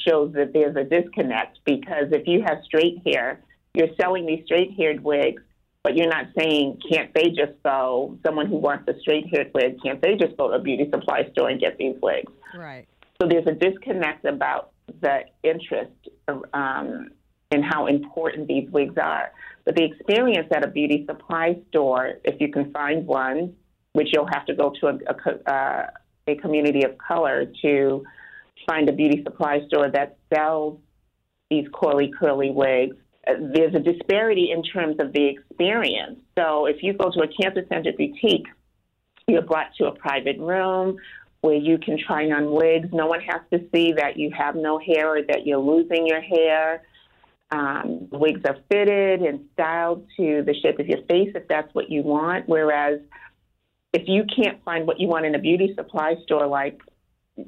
shows 0.07 0.33
that 0.33 0.53
there's 0.53 0.75
a 0.75 0.83
disconnect 0.83 1.59
because 1.65 2.11
if 2.11 2.27
you 2.27 2.43
have 2.45 2.59
straight 2.63 3.01
hair, 3.05 3.41
you're 3.73 3.93
selling 3.99 4.25
these 4.25 4.43
straight 4.45 4.73
haired 4.77 5.03
wigs, 5.03 5.41
but 5.83 5.95
you're 5.95 6.09
not 6.09 6.27
saying, 6.37 6.79
can't 6.89 7.13
they 7.13 7.29
just 7.29 7.61
go, 7.63 8.17
someone 8.25 8.47
who 8.47 8.57
wants 8.57 8.87
a 8.87 8.99
straight 9.01 9.27
haired 9.31 9.51
wig, 9.53 9.77
can't 9.83 10.01
they 10.01 10.15
just 10.15 10.35
go 10.37 10.49
to 10.49 10.55
a 10.55 10.59
beauty 10.59 10.89
supply 10.89 11.29
store 11.31 11.49
and 11.49 11.59
get 11.59 11.77
these 11.77 11.95
wigs? 12.01 12.31
Right. 12.55 12.87
So 13.21 13.27
there's 13.27 13.47
a 13.47 13.51
disconnect 13.51 14.25
about 14.25 14.71
the 15.01 15.21
interest 15.43 15.91
um, 16.53 17.11
in 17.55 17.63
how 17.63 17.87
important 17.87 18.47
these 18.47 18.69
wigs 18.69 18.97
are. 19.01 19.31
But 19.65 19.75
the 19.75 19.83
experience 19.83 20.47
at 20.55 20.63
a 20.63 20.67
beauty 20.67 21.05
supply 21.07 21.57
store, 21.69 22.19
if 22.23 22.39
you 22.39 22.51
can 22.51 22.71
find 22.71 23.07
one, 23.07 23.55
which 23.93 24.09
you'll 24.13 24.29
have 24.31 24.45
to 24.45 24.53
go 24.53 24.71
to 24.79 24.87
a, 24.87 24.95
a, 25.13 25.51
uh, 25.51 25.87
a 26.27 26.35
community 26.35 26.83
of 26.83 26.97
color 26.97 27.45
to 27.63 28.03
find 28.67 28.89
a 28.89 28.93
beauty 28.93 29.23
supply 29.23 29.65
store 29.67 29.89
that 29.91 30.17
sells 30.33 30.79
these 31.49 31.65
curly, 31.73 32.11
curly 32.19 32.51
wigs. 32.51 32.95
Uh, 33.27 33.33
there's 33.53 33.73
a 33.73 33.79
disparity 33.79 34.51
in 34.51 34.61
terms 34.63 34.97
of 34.99 35.13
the 35.13 35.25
experience. 35.27 36.19
So 36.37 36.65
if 36.65 36.83
you 36.83 36.93
go 36.93 37.09
to 37.09 37.21
a 37.21 37.27
cancer 37.27 37.65
center 37.69 37.91
boutique, 37.97 38.47
you're 39.27 39.41
brought 39.41 39.73
to 39.77 39.85
a 39.85 39.91
private 39.91 40.37
room 40.39 40.97
where 41.41 41.55
you 41.55 41.77
can 41.77 41.97
try 41.97 42.29
on 42.31 42.51
wigs. 42.51 42.89
No 42.91 43.07
one 43.07 43.21
has 43.21 43.41
to 43.53 43.59
see 43.73 43.93
that 43.93 44.17
you 44.17 44.31
have 44.37 44.55
no 44.55 44.79
hair 44.79 45.17
or 45.17 45.21
that 45.23 45.45
you're 45.45 45.59
losing 45.59 46.05
your 46.07 46.21
hair. 46.21 46.83
Um, 47.51 48.07
wigs 48.11 48.41
are 48.45 48.57
fitted 48.71 49.21
and 49.21 49.45
styled 49.53 50.07
to 50.17 50.43
the 50.45 50.53
shape 50.61 50.79
of 50.79 50.87
your 50.87 51.03
face 51.03 51.31
if 51.35 51.47
that's 51.47 51.73
what 51.73 51.89
you 51.89 52.01
want. 52.01 52.49
Whereas 52.49 52.99
if 53.93 54.07
you 54.07 54.23
can't 54.35 54.63
find 54.63 54.87
what 54.87 54.99
you 54.99 55.07
want 55.07 55.25
in 55.25 55.35
a 55.35 55.39
beauty 55.39 55.73
supply 55.75 56.15
store, 56.23 56.47
like 56.47 56.79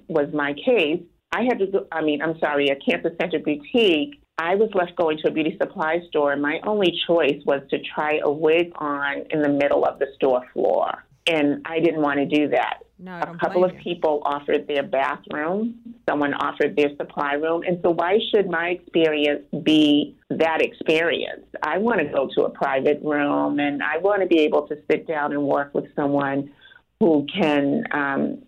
was 0.08 0.28
my 0.34 0.54
case, 0.54 1.02
I 1.32 1.44
had 1.44 1.60
to 1.60 1.68
go, 1.68 1.88
I 1.92 2.02
mean, 2.02 2.22
I'm 2.22 2.40
sorry, 2.40 2.70
a 2.70 2.76
cancer 2.76 3.14
center 3.20 3.40
boutique. 3.40 4.22
I 4.38 4.56
was 4.56 4.70
left 4.74 4.96
going 4.96 5.18
to 5.20 5.30
a 5.30 5.32
beauty 5.32 5.58
supply 5.60 6.00
store, 6.08 6.32
and 6.32 6.42
my 6.42 6.60
only 6.66 6.94
choice 7.08 7.42
was 7.46 7.62
to 7.72 7.80
try 7.80 8.20
a 8.24 8.32
wig 8.32 8.72
on 8.76 9.24
in 9.32 9.42
the 9.42 9.50
middle 9.50 9.84
of 9.84 10.00
the 10.00 10.08
store 10.16 10.44
floor. 10.54 11.06
And 11.26 11.66
I 11.66 11.80
didn't 11.80 12.02
want 12.02 12.20
to 12.20 12.26
do 12.26 12.50
that. 12.50 12.84
No, 13.00 13.20
a 13.20 13.38
couple 13.38 13.64
of 13.64 13.74
you. 13.76 13.80
people 13.80 14.24
offered 14.26 14.68
their 14.68 14.82
bathroom, 14.82 15.76
someone 16.10 16.34
offered 16.34 16.76
their 16.76 16.90
supply 16.98 17.34
room. 17.34 17.62
And 17.68 17.80
so, 17.84 17.92
why 17.92 18.18
should 18.32 18.50
my 18.50 18.70
experience 18.70 19.44
be 19.64 20.16
that 20.32 20.62
experience? 20.62 21.46
I 21.62 21.78
want 21.78 22.00
to 22.00 22.06
go 22.06 22.28
to 22.36 22.46
a 22.46 22.50
private 22.50 23.00
room 23.04 23.60
and 23.60 23.84
I 23.84 24.00
want 24.00 24.22
to 24.22 24.28
be 24.28 24.40
able 24.40 24.68
to 24.70 24.78
sit 24.90 25.08
down 25.08 25.32
and 25.32 25.44
work 25.44 25.76
with 25.76 25.86
someone 25.96 26.52
who 27.00 27.28
can 27.32 27.84
um, 27.92 28.42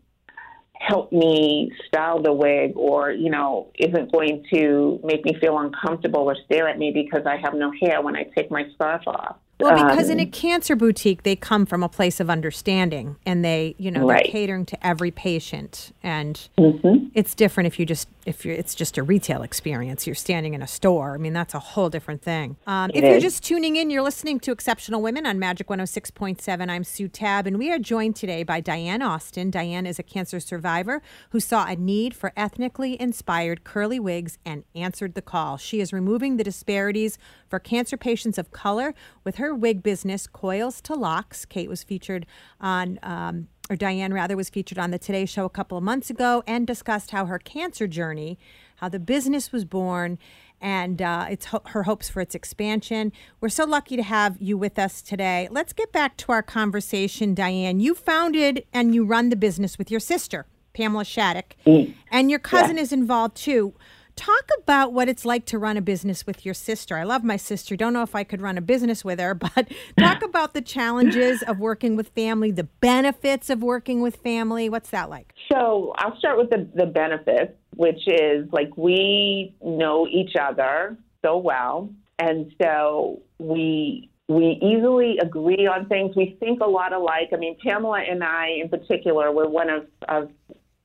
help 0.74 1.12
me 1.12 1.72
style 1.88 2.20
the 2.22 2.34
wig 2.34 2.74
or, 2.76 3.12
you 3.12 3.30
know, 3.30 3.72
isn't 3.78 4.12
going 4.12 4.44
to 4.52 5.00
make 5.04 5.24
me 5.26 5.36
feel 5.40 5.60
uncomfortable 5.60 6.22
or 6.22 6.36
stare 6.46 6.68
at 6.68 6.80
me 6.80 6.92
because 6.92 7.28
I 7.28 7.38
have 7.38 7.54
no 7.54 7.72
hair 7.80 8.02
when 8.02 8.16
I 8.16 8.24
take 8.36 8.50
my 8.50 8.64
scarf 8.74 9.04
off. 9.06 9.38
Well, 9.60 9.90
because 9.90 10.06
um, 10.06 10.14
in 10.14 10.20
a 10.20 10.24
um, 10.24 10.32
cancer 10.32 10.76
boutique, 10.76 11.24
they 11.24 11.36
come 11.36 11.66
from 11.66 11.84
a 11.84 11.90
place 11.90 12.22
of 12.22 12.30
understanding, 12.30 13.18
and 13.26 13.44
they, 13.44 13.76
you 13.78 13.92
know, 13.92 14.08
right. 14.08 14.24
they're 14.24 14.32
catering 14.32 14.66
to 14.68 14.88
every 14.88 15.12
patient, 15.12 15.94
and 16.02 16.48
mm-hmm. 16.58 17.08
it's 17.14 17.36
different 17.36 17.68
if 17.68 17.78
you 17.78 17.86
just 17.86 18.08
if 18.26 18.46
you're 18.46 18.56
it's 18.56 18.74
just 18.74 18.98
a 18.98 19.04
retail 19.04 19.42
experience. 19.42 20.08
You're 20.08 20.16
standing 20.16 20.54
in 20.54 20.62
a 20.62 20.68
store. 20.68 21.14
I 21.14 21.18
mean, 21.18 21.34
that's 21.34 21.54
a 21.54 21.60
whole 21.60 21.90
different 21.90 22.22
thing. 22.22 22.56
Um, 22.68 22.90
if 22.94 23.04
is. 23.04 23.10
you're 23.10 23.20
just 23.20 23.44
tuning 23.44 23.76
in, 23.76 23.90
you're 23.90 24.02
listening 24.02 24.40
to 24.42 24.52
Exceptional 24.52 25.02
Women 25.02 25.26
on 25.26 25.40
Magic 25.40 25.68
106.7. 25.68 26.70
I'm 26.70 26.84
Sue 26.86 27.10
Tabb, 27.10 27.46
and 27.46 27.58
we 27.58 27.70
are 27.70 27.80
joined 27.80 28.16
today 28.16 28.44
by 28.44 28.62
Dianne 28.62 29.06
Austin. 29.06 29.52
Dianne 29.52 29.88
is 29.88 30.00
a 30.00 30.04
cancer 30.04 30.40
survivor 30.40 31.02
who 31.32 31.42
saw 31.42 31.66
a 31.66 31.76
need 31.76 32.14
for 32.16 32.32
ethnically 32.38 33.00
inspired 33.02 33.66
curly 33.66 34.00
wigs 34.00 34.38
and 34.46 34.64
answered 34.74 35.16
the 35.16 35.22
call. 35.22 35.58
She 35.58 35.82
is 35.82 35.92
removing 35.92 36.38
the 36.38 36.46
disparities 36.46 37.18
for 37.50 37.60
cancer 37.60 37.98
patients 37.98 38.38
of 38.38 38.52
color 38.52 38.94
with 39.26 39.36
her 39.36 39.49
her 39.50 39.56
wig 39.56 39.82
business, 39.82 40.28
Coils 40.28 40.80
to 40.82 40.94
Locs. 40.94 41.44
Kate 41.44 41.68
was 41.68 41.82
featured 41.84 42.28
on, 42.62 43.00
um, 43.02 43.48
or 43.68 43.76
Dianne 43.76 44.14
rather, 44.14 44.38
was 44.38 44.48
featured 44.48 44.78
on 44.78 44.92
the 44.92 45.00
Today 45.00 45.26
Show 45.26 45.44
a 45.44 45.50
couple 45.50 45.76
of 45.76 45.84
months 45.84 46.12
ago 46.12 46.44
and 46.46 46.68
discussed 46.68 47.10
how 47.10 47.26
her 47.26 47.40
cancer 47.40 47.88
journey, 47.88 48.38
how 48.76 48.90
the 48.90 49.00
business 49.00 49.52
was 49.52 49.66
born, 49.66 50.20
and 50.62 51.02
uh, 51.02 51.26
it's 51.32 51.46
ho- 51.46 51.64
her 51.68 51.84
hopes 51.84 52.10
for 52.10 52.22
its 52.22 52.36
expansion. 52.36 53.12
We're 53.42 53.50
so 53.50 53.66
lucky 53.66 53.96
to 53.96 54.04
have 54.04 54.38
you 54.40 54.56
with 54.56 54.78
us 54.78 55.02
today. 55.02 55.48
Let's 55.50 55.74
get 55.74 55.92
back 55.92 56.16
to 56.18 56.32
our 56.32 56.44
conversation, 56.44 57.34
Dianne. 57.34 57.82
You 57.82 57.96
founded 57.96 58.66
and 58.72 58.94
you 58.94 59.04
run 59.04 59.30
the 59.30 59.36
business 59.36 59.80
with 59.80 59.90
your 59.90 60.00
sister, 60.00 60.46
Pamela 60.74 61.06
Shattuck, 61.06 61.56
Mm. 61.66 61.96
and 62.12 62.30
your 62.30 62.40
cousin 62.40 62.78
is 62.78 62.92
involved 62.94 63.36
too. 63.36 63.74
Talk 64.20 64.50
about 64.58 64.92
what 64.92 65.08
it's 65.08 65.24
like 65.24 65.46
to 65.46 65.58
run 65.58 65.78
a 65.78 65.82
business 65.82 66.28
with 66.28 66.44
your 66.44 66.54
sister. 66.54 66.98
I 66.98 67.04
love 67.04 67.24
my 67.24 67.38
sister. 67.38 67.78
Don't 67.78 67.94
know 67.94 68.02
if 68.02 68.16
I 68.16 68.26
could 68.26 68.42
run 68.42 68.58
a 68.58 68.62
business 68.62 69.06
with 69.06 69.18
her, 69.18 69.34
but 69.56 69.72
talk 69.98 70.22
about 70.22 70.54
the 70.54 70.62
challenges 70.62 71.42
of 71.44 71.58
working 71.58 71.96
with 71.96 72.10
family, 72.10 72.52
the 72.52 72.66
benefits 72.66 73.50
of 73.50 73.64
working 73.64 74.02
with 74.02 74.18
family. 74.18 74.68
What's 74.68 74.90
that 74.90 75.10
like? 75.10 75.34
So 75.50 75.94
I'll 75.98 76.18
start 76.18 76.38
with 76.38 76.50
the, 76.50 76.68
the 76.76 76.86
benefits, 76.86 77.54
which 77.78 78.06
is 78.08 78.46
like 78.52 78.76
we 78.76 79.56
know 79.64 80.06
each 80.06 80.36
other 80.38 80.98
so 81.24 81.38
well. 81.38 81.90
And 82.20 82.54
so 82.62 83.22
we 83.38 84.10
we 84.28 84.60
easily 84.62 85.18
agree 85.22 85.66
on 85.66 85.88
things. 85.88 86.14
We 86.18 86.36
think 86.42 86.60
a 86.60 86.68
lot 86.68 86.92
alike. 86.92 87.30
I 87.32 87.38
mean, 87.38 87.56
Pamela 87.66 88.02
and 88.02 88.22
I, 88.22 88.50
in 88.62 88.68
particular, 88.68 89.32
we're 89.32 89.48
one 89.48 89.70
of, 89.70 89.88
of 90.10 90.30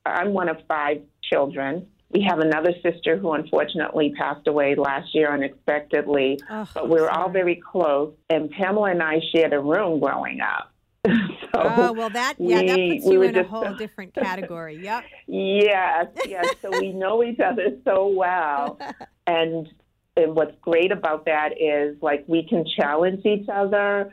I'm 0.05 0.31
one 0.31 0.47
of 0.47 0.55
five 0.69 1.01
children. 1.21 1.87
We 2.15 2.21
have 2.21 2.39
another 2.39 2.71
sister 2.81 3.17
who 3.17 3.33
unfortunately 3.33 4.13
passed 4.17 4.47
away 4.47 4.75
last 4.75 5.13
year 5.13 5.33
unexpectedly, 5.33 6.39
Oh, 6.49 6.65
but 6.73 6.87
we 6.87 7.01
were 7.01 7.11
all 7.11 7.29
very 7.29 7.55
close. 7.57 8.13
And 8.29 8.49
Pamela 8.51 8.91
and 8.91 9.03
I 9.03 9.19
shared 9.33 9.51
a 9.51 9.59
room 9.59 9.99
growing 9.99 10.39
up. 10.39 10.71
so, 11.05 11.11
Oh, 11.55 11.91
well, 11.91 12.09
that, 12.11 12.35
yeah, 12.37 12.61
that 12.61 12.89
puts 12.89 13.05
you 13.05 13.21
in 13.21 13.35
a 13.35 13.43
whole 13.43 13.73
different 13.73 14.13
category. 14.13 14.77
Yep. 14.81 15.03
Yes, 15.27 16.07
yes. 16.25 16.55
So 16.61 16.71
we 16.79 16.93
know 16.93 17.21
each 17.21 17.41
other 17.41 17.71
so 17.83 18.07
well. 18.07 18.79
And, 19.27 19.67
and 20.15 20.35
what's 20.35 20.55
great 20.61 20.93
about 20.93 21.25
that 21.25 21.49
is 21.59 22.01
like 22.01 22.23
we 22.27 22.47
can 22.47 22.63
challenge 22.79 23.25
each 23.25 23.49
other 23.51 24.09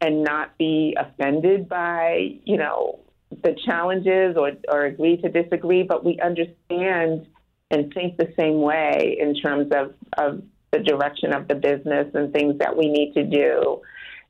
and 0.00 0.24
not 0.24 0.58
be 0.58 0.96
offended 0.98 1.68
by, 1.68 2.40
you 2.44 2.56
know, 2.56 2.98
the 3.30 3.56
challenges 3.64 4.36
or, 4.36 4.50
or 4.68 4.86
agree 4.86 5.16
to 5.18 5.28
disagree, 5.28 5.84
but 5.84 6.04
we 6.04 6.18
understand 6.18 7.26
and 7.70 7.92
think 7.92 8.16
the 8.16 8.32
same 8.38 8.60
way 8.60 9.16
in 9.20 9.34
terms 9.34 9.72
of, 9.74 9.94
of 10.18 10.42
the 10.72 10.78
direction 10.80 11.32
of 11.32 11.48
the 11.48 11.54
business 11.54 12.08
and 12.14 12.32
things 12.32 12.58
that 12.58 12.76
we 12.76 12.88
need 12.88 13.12
to 13.14 13.24
do. 13.24 13.80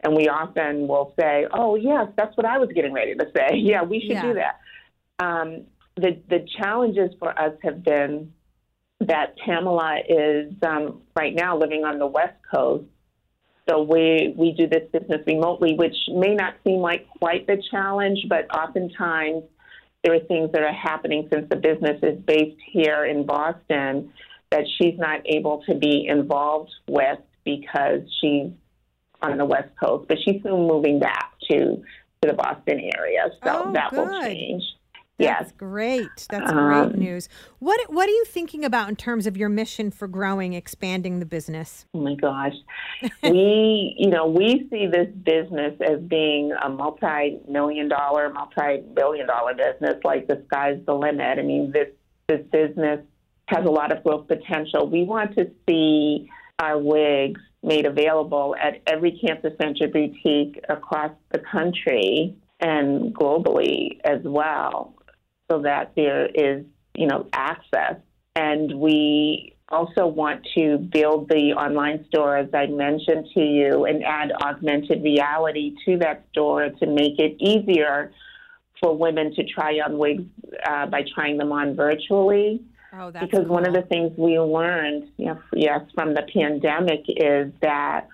And 0.01 0.15
we 0.15 0.29
often 0.29 0.87
will 0.89 1.15
say, 1.19 1.47
oh, 1.53 1.75
yes, 1.75 2.09
that's 2.17 2.37
what 2.37 2.47
I 2.47 2.59
was 2.59 2.71
getting 2.75 2.93
ready 2.93 3.15
to 3.15 3.27
say. 3.37 3.57
Yeah, 3.57 3.83
we 3.83 4.01
should 4.01 4.11
Yeah. 4.11 4.23
do 4.23 4.35
that. 4.35 4.61
Um, 5.19 5.65
the, 5.97 6.21
the 6.29 6.47
challenges 6.59 7.11
for 7.19 7.39
us 7.39 7.55
have 7.63 7.83
been 7.83 8.33
that 9.01 9.37
Pamela 9.39 9.99
is 10.09 10.53
um, 10.63 11.03
right 11.15 11.35
now 11.35 11.57
living 11.59 11.85
on 11.85 11.99
the 11.99 12.07
West 12.07 12.37
Coast. 12.51 12.85
So 13.69 13.83
we, 13.83 14.33
we 14.37 14.53
do 14.53 14.69
this 14.69 14.89
business 14.93 15.23
remotely, 15.27 15.75
which 15.75 15.97
may 16.09 16.35
not 16.35 16.55
seem 16.65 16.79
like 16.79 17.09
quite 17.19 17.47
the 17.47 17.61
challenge, 17.71 18.21
but 18.29 18.47
oftentimes 18.55 19.43
there 20.07 20.15
are 20.15 20.21
things 20.21 20.53
that 20.53 20.63
are 20.63 20.73
happening 20.73 21.29
since 21.33 21.49
the 21.49 21.57
business 21.57 21.99
is 22.01 22.17
based 22.21 22.61
here 22.65 23.05
in 23.07 23.27
Boston 23.27 24.13
that 24.53 24.63
she's 24.79 24.97
not 24.97 25.21
able 25.25 25.65
to 25.69 25.75
be 25.75 26.07
involved 26.07 26.71
with 26.89 27.19
because 27.45 28.03
she's 28.21 28.53
on 29.21 29.37
the 29.37 29.45
West 29.45 29.71
Coast. 29.83 30.07
But 30.07 30.19
she's 30.25 30.41
soon 30.45 30.69
moving 30.69 31.01
back 31.01 31.33
to, 31.51 31.59
to 31.59 31.83
the 32.23 32.35
Boston 32.35 32.89
area, 32.97 33.31
so 33.43 33.65
Oh, 33.67 33.73
that 33.73 33.93
will 33.93 34.23
change. 34.23 34.63
That's 35.19 35.49
Yes. 35.49 35.53
great. 35.57 36.27
That's 36.31 36.53
Um, 36.53 36.67
great 36.91 36.99
news. 36.99 37.29
What 37.59 37.81
What 37.89 38.09
are 38.09 38.13
you 38.13 38.25
thinking 38.27 38.65
about 38.65 38.89
in 38.91 38.97
terms 38.97 39.27
of 39.27 39.37
your 39.37 39.49
mission 39.49 39.91
for 39.91 40.07
growing, 40.07 40.53
expanding 40.53 41.21
the 41.21 41.27
business? 41.27 41.87
Oh 41.95 42.01
my 42.01 42.15
gosh. 42.15 42.55
we, 43.23 43.95
you 43.99 44.11
know, 44.11 44.27
we 44.27 44.67
see 44.71 44.87
this 44.87 45.09
business 45.25 45.75
as 45.81 46.01
being 46.01 46.53
a 46.63 46.69
multi-million 46.69 47.89
dollar, 47.89 48.31
multi-billion 48.31 49.27
dollar 49.27 49.55
business. 49.55 49.99
Like 50.05 50.27
the 50.27 50.43
sky's 50.47 50.79
the 50.87 50.95
limit. 50.95 51.39
I 51.39 51.43
mean, 51.43 51.73
this 51.73 51.89
this 52.29 52.45
business 52.53 53.01
has 53.49 53.65
a 53.65 53.71
lot 53.71 53.93
of 53.93 54.03
growth 54.05 54.27
potential. 54.29 54.89
We 54.89 55.05
want 55.05 55.35
to 55.37 55.51
see 55.69 56.29
our 56.59 56.77
wigs 56.79 57.41
made 57.63 57.87
available 57.87 58.55
at 58.61 58.83
every 58.87 59.13
cancer 59.25 59.51
center 59.61 59.89
boutique 59.89 60.61
across 60.69 61.13
the 61.33 61.39
country 61.39 62.37
and 62.61 63.15
globally 63.15 64.01
as 64.05 64.21
well, 64.25 64.95
so 65.51 65.63
that 65.63 65.93
there 65.97 66.27
is, 66.27 66.65
you 66.95 67.07
know, 67.07 67.29
access. 67.33 67.97
And 68.35 68.79
we 68.79 69.55
also 69.69 70.07
want 70.07 70.47
to 70.55 70.79
build 70.79 71.29
the 71.29 71.53
online 71.57 72.05
store, 72.09 72.37
as 72.37 72.49
I 72.55 72.67
mentioned 72.67 73.27
to 73.35 73.41
you, 73.41 73.85
and 73.85 74.05
add 74.05 74.33
augmented 74.43 75.03
reality 75.03 75.75
to 75.85 75.99
that 75.99 76.25
store 76.31 76.69
to 76.69 76.87
make 76.87 77.19
it 77.19 77.37
easier 77.41 78.13
for 78.81 78.97
women 78.97 79.35
to 79.35 79.45
try 79.45 79.73
on 79.81 79.99
wigs 79.99 80.25
uh, 80.69 80.87
by 80.87 81.03
trying 81.15 81.39
them 81.39 81.51
on 81.51 81.75
virtually. 81.75 82.63
Oh, 82.93 83.11
that's 83.11 83.27
because 83.27 83.49
one 83.49 83.67
of 83.67 83.75
the 83.75 83.83
things 83.83 84.13
we 84.17 84.39
learned, 84.39 85.09
you 85.17 85.27
know, 85.27 85.41
yes, 85.53 85.81
from 85.95 86.15
the 86.15 86.23
pandemic 86.33 87.05
is 87.09 87.53
that, 87.61 88.09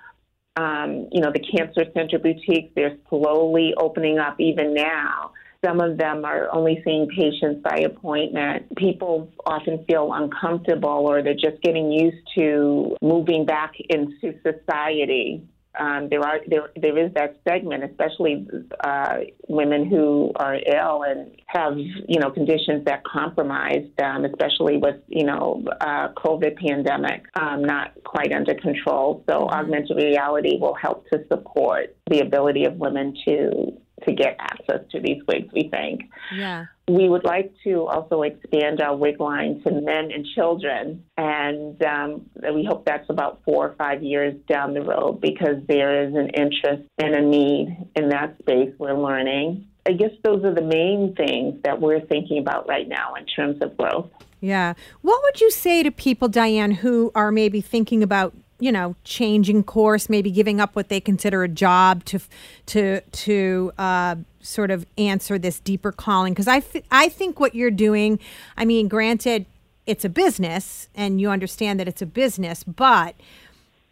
um, 0.56 1.08
you 1.12 1.20
know, 1.20 1.32
the 1.32 1.40
cancer 1.40 1.84
center 1.94 2.18
boutiques, 2.18 2.72
they're 2.74 2.96
slowly 3.08 3.74
opening 3.76 4.18
up 4.18 4.40
even 4.40 4.74
now. 4.74 5.31
Some 5.64 5.80
of 5.80 5.96
them 5.96 6.24
are 6.24 6.52
only 6.52 6.82
seeing 6.84 7.08
patients 7.08 7.62
by 7.62 7.78
appointment. 7.84 8.74
People 8.76 9.30
often 9.46 9.84
feel 9.84 10.12
uncomfortable 10.12 11.06
or 11.06 11.22
they're 11.22 11.34
just 11.34 11.62
getting 11.62 11.92
used 11.92 12.26
to 12.36 12.96
moving 13.00 13.46
back 13.46 13.74
into 13.88 14.34
society. 14.42 15.46
Um, 15.78 16.08
there 16.10 16.20
are 16.20 16.40
there 16.46 16.70
there 16.76 16.98
is 16.98 17.14
that 17.14 17.40
segment, 17.48 17.82
especially 17.82 18.46
uh, 18.84 19.18
women 19.48 19.88
who 19.88 20.32
are 20.36 20.56
ill 20.56 21.02
and 21.04 21.34
have 21.46 21.78
you 21.78 22.20
know 22.20 22.30
conditions 22.30 22.84
that 22.84 23.02
compromise 23.04 23.86
them, 23.96 24.26
especially 24.26 24.76
with 24.76 24.96
you 25.08 25.24
know 25.24 25.64
uh, 25.80 26.08
COVID 26.14 26.56
pandemic 26.58 27.22
um, 27.40 27.64
not 27.64 27.92
quite 28.04 28.32
under 28.32 28.54
control. 28.54 29.24
So 29.30 29.48
augmented 29.48 29.96
reality 29.96 30.58
will 30.58 30.74
help 30.74 31.08
to 31.10 31.24
support 31.32 31.96
the 32.10 32.20
ability 32.20 32.66
of 32.66 32.74
women 32.74 33.16
to 33.26 33.72
to 34.06 34.12
get 34.12 34.36
access 34.38 34.80
to 34.90 35.00
these 35.00 35.22
wigs. 35.26 35.52
We 35.52 35.68
think. 35.68 36.10
Yeah. 36.34 36.66
We 36.88 37.08
would 37.08 37.24
like 37.24 37.52
to 37.64 37.86
also 37.86 38.22
expand 38.22 38.80
our 38.80 38.96
wig 38.96 39.20
line 39.20 39.62
to 39.62 39.70
men 39.70 40.10
and 40.10 40.26
children, 40.34 41.04
and 41.16 41.80
um, 41.84 42.26
we 42.54 42.64
hope 42.64 42.84
that's 42.84 43.08
about 43.08 43.40
four 43.44 43.68
or 43.68 43.74
five 43.76 44.02
years 44.02 44.34
down 44.48 44.74
the 44.74 44.82
road 44.82 45.20
because 45.20 45.56
there 45.68 46.06
is 46.06 46.14
an 46.14 46.30
interest 46.30 46.82
and 46.98 47.14
a 47.14 47.22
need 47.22 47.76
in 47.94 48.08
that 48.08 48.36
space. 48.40 48.72
We're 48.78 48.98
learning. 48.98 49.68
I 49.86 49.92
guess 49.92 50.10
those 50.22 50.44
are 50.44 50.54
the 50.54 50.62
main 50.62 51.14
things 51.16 51.60
that 51.64 51.80
we're 51.80 52.00
thinking 52.00 52.38
about 52.38 52.68
right 52.68 52.88
now 52.88 53.14
in 53.14 53.26
terms 53.26 53.62
of 53.62 53.76
growth. 53.76 54.10
Yeah. 54.40 54.74
What 55.02 55.20
would 55.22 55.40
you 55.40 55.50
say 55.52 55.84
to 55.84 55.90
people, 55.92 56.28
Dianne, 56.28 56.74
who 56.74 57.12
are 57.14 57.30
maybe 57.30 57.60
thinking 57.60 58.02
about, 58.02 58.34
you 58.62 58.70
know, 58.70 58.94
changing 59.02 59.64
course, 59.64 60.08
maybe 60.08 60.30
giving 60.30 60.60
up 60.60 60.76
what 60.76 60.88
they 60.88 61.00
consider 61.00 61.42
a 61.42 61.48
job 61.48 62.04
to, 62.04 62.20
to, 62.66 63.00
to 63.00 63.72
uh, 63.76 64.14
sort 64.40 64.70
of 64.70 64.86
answer 64.96 65.36
this 65.36 65.58
deeper 65.58 65.90
calling? 65.90 66.32
Because 66.32 66.46
I, 66.46 66.58
f- 66.58 66.84
I 66.88 67.08
think 67.08 67.40
what 67.40 67.56
you're 67.56 67.72
doing, 67.72 68.20
I 68.56 68.64
mean, 68.64 68.86
granted, 68.86 69.46
it's 69.84 70.04
a 70.04 70.08
business, 70.08 70.88
and 70.94 71.20
you 71.20 71.28
understand 71.28 71.80
that 71.80 71.88
it's 71.88 72.02
a 72.02 72.06
business, 72.06 72.62
but 72.62 73.16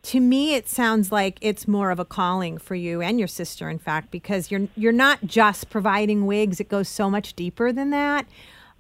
to 0.03 0.21
me 0.21 0.55
it 0.55 0.69
sounds 0.69 1.11
like 1.11 1.37
it's 1.41 1.67
more 1.67 1.91
of 1.91 1.99
a 1.99 2.05
calling 2.05 2.57
for 2.57 2.77
you 2.77 3.03
and 3.03 3.19
your 3.19 3.29
sister 3.29 3.69
in 3.69 3.79
fact 3.79 4.11
because 4.11 4.51
you're 4.51 4.67
you're 4.75 4.93
not 4.93 5.23
just 5.27 5.69
providing 5.69 6.25
wigs 6.25 6.59
it 6.59 6.71
goes 6.71 6.89
so 6.89 7.11
much 7.11 7.35
deeper 7.35 7.71
than 7.71 7.91
that 7.91 8.25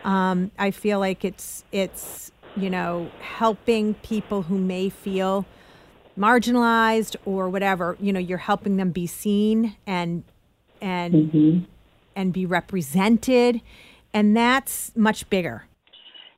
um, 0.02 0.50
i 0.58 0.70
feel 0.70 0.98
like 0.98 1.22
it's 1.22 1.62
it's 1.72 2.32
you 2.56 2.70
know 2.70 3.10
helping 3.20 3.92
people 3.96 4.40
who 4.40 4.56
may 4.56 4.88
feel 4.88 5.44
marginalized 6.20 7.16
or 7.24 7.48
whatever 7.48 7.96
you 7.98 8.12
know 8.12 8.20
you're 8.20 8.38
helping 8.38 8.76
them 8.76 8.90
be 8.90 9.06
seen 9.06 9.74
and 9.86 10.22
and 10.80 11.14
mm-hmm. 11.14 11.64
and 12.16 12.32
be 12.32 12.46
represented. 12.46 13.60
And 14.12 14.36
that's 14.36 14.92
much 14.96 15.28
bigger. 15.30 15.66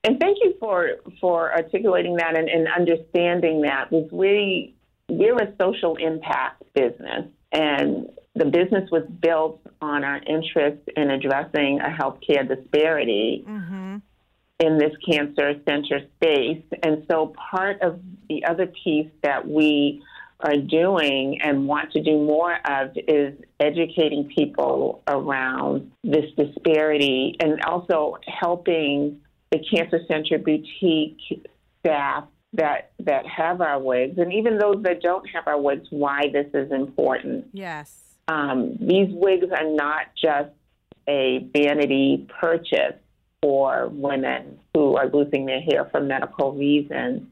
And 0.04 0.18
thank 0.18 0.38
you 0.42 0.54
for, 0.58 0.90
for 1.20 1.52
articulating 1.52 2.16
that 2.16 2.36
and, 2.36 2.48
and 2.48 2.66
understanding 2.68 3.62
that 3.62 3.88
because 3.90 4.10
we, 4.10 4.74
we're 5.08 5.36
a 5.36 5.54
social 5.60 5.96
impact 5.96 6.62
business 6.74 7.26
and 7.52 8.08
the 8.34 8.46
business 8.46 8.90
was 8.90 9.04
built 9.20 9.60
on 9.80 10.04
our 10.04 10.20
interest 10.26 10.80
in 10.96 11.10
addressing 11.10 11.80
a 11.80 11.88
healthcare 11.88 12.48
disparity 12.48 13.44
mm-hmm. 13.46 13.98
In 14.62 14.78
this 14.78 14.92
cancer 15.04 15.54
center 15.68 16.00
space. 16.16 16.62
And 16.84 17.04
so 17.10 17.34
part 17.50 17.82
of 17.82 17.98
the 18.28 18.44
other 18.44 18.66
piece 18.84 19.10
that 19.22 19.46
we 19.46 20.02
are 20.38 20.56
doing 20.56 21.40
and 21.42 21.66
want 21.66 21.90
to 21.92 22.02
do 22.02 22.16
more 22.16 22.56
of 22.64 22.96
is 23.08 23.34
educating 23.58 24.30
people 24.34 25.02
around 25.08 25.90
this 26.04 26.26
disparity 26.36 27.36
and 27.40 27.60
also 27.62 28.16
helping 28.26 29.20
the 29.50 29.58
Cancer 29.58 30.00
Center 30.06 30.38
boutique 30.38 31.44
staff 31.80 32.24
that 32.54 32.92
that 33.00 33.26
have 33.26 33.60
our 33.60 33.80
wigs 33.80 34.18
and 34.18 34.32
even 34.32 34.58
those 34.58 34.82
that 34.82 35.00
don't 35.00 35.26
have 35.30 35.46
our 35.46 35.60
wigs 35.60 35.86
why 35.90 36.22
this 36.32 36.46
is 36.54 36.70
important. 36.70 37.46
Yes. 37.52 38.00
Um, 38.28 38.76
these 38.80 39.08
wigs 39.10 39.46
are 39.50 39.68
not 39.68 40.06
just 40.20 40.50
a 41.08 41.48
vanity 41.52 42.28
purchase 42.40 42.94
for 43.42 43.88
women 43.88 44.58
who 44.72 44.96
are 44.96 45.08
losing 45.08 45.44
their 45.46 45.60
hair 45.60 45.84
for 45.90 46.00
medical 46.00 46.52
reasons. 46.52 47.28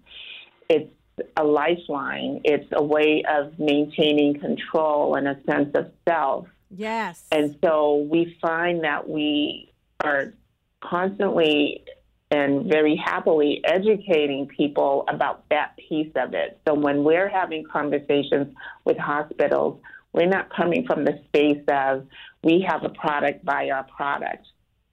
It's 0.68 0.90
a 1.36 1.44
lifeline. 1.44 2.40
It's 2.44 2.68
a 2.72 2.82
way 2.82 3.22
of 3.28 3.58
maintaining 3.58 4.40
control 4.40 5.14
and 5.14 5.28
a 5.28 5.38
sense 5.44 5.74
of 5.74 5.90
self. 6.06 6.48
Yes. 6.76 7.24
And 7.32 7.56
so 7.64 8.06
we 8.10 8.36
find 8.40 8.84
that 8.84 9.08
we 9.08 9.72
are 10.02 10.32
constantly 10.80 11.84
and 12.30 12.66
very 12.66 12.96
happily 12.96 13.60
educating 13.64 14.46
people 14.46 15.04
about 15.08 15.48
that 15.50 15.76
piece 15.76 16.12
of 16.14 16.32
it. 16.32 16.60
So 16.66 16.74
when 16.74 17.02
we're 17.02 17.28
having 17.28 17.64
conversations 17.64 18.54
with 18.84 18.96
hospitals, 18.96 19.80
we're 20.12 20.28
not 20.28 20.48
coming 20.54 20.86
from 20.86 21.04
the 21.04 21.20
space 21.26 21.62
of 21.68 22.06
we 22.42 22.64
have 22.68 22.84
a 22.84 22.88
product, 22.88 23.44
buy 23.44 23.70
our 23.70 23.84
product. 23.84 24.46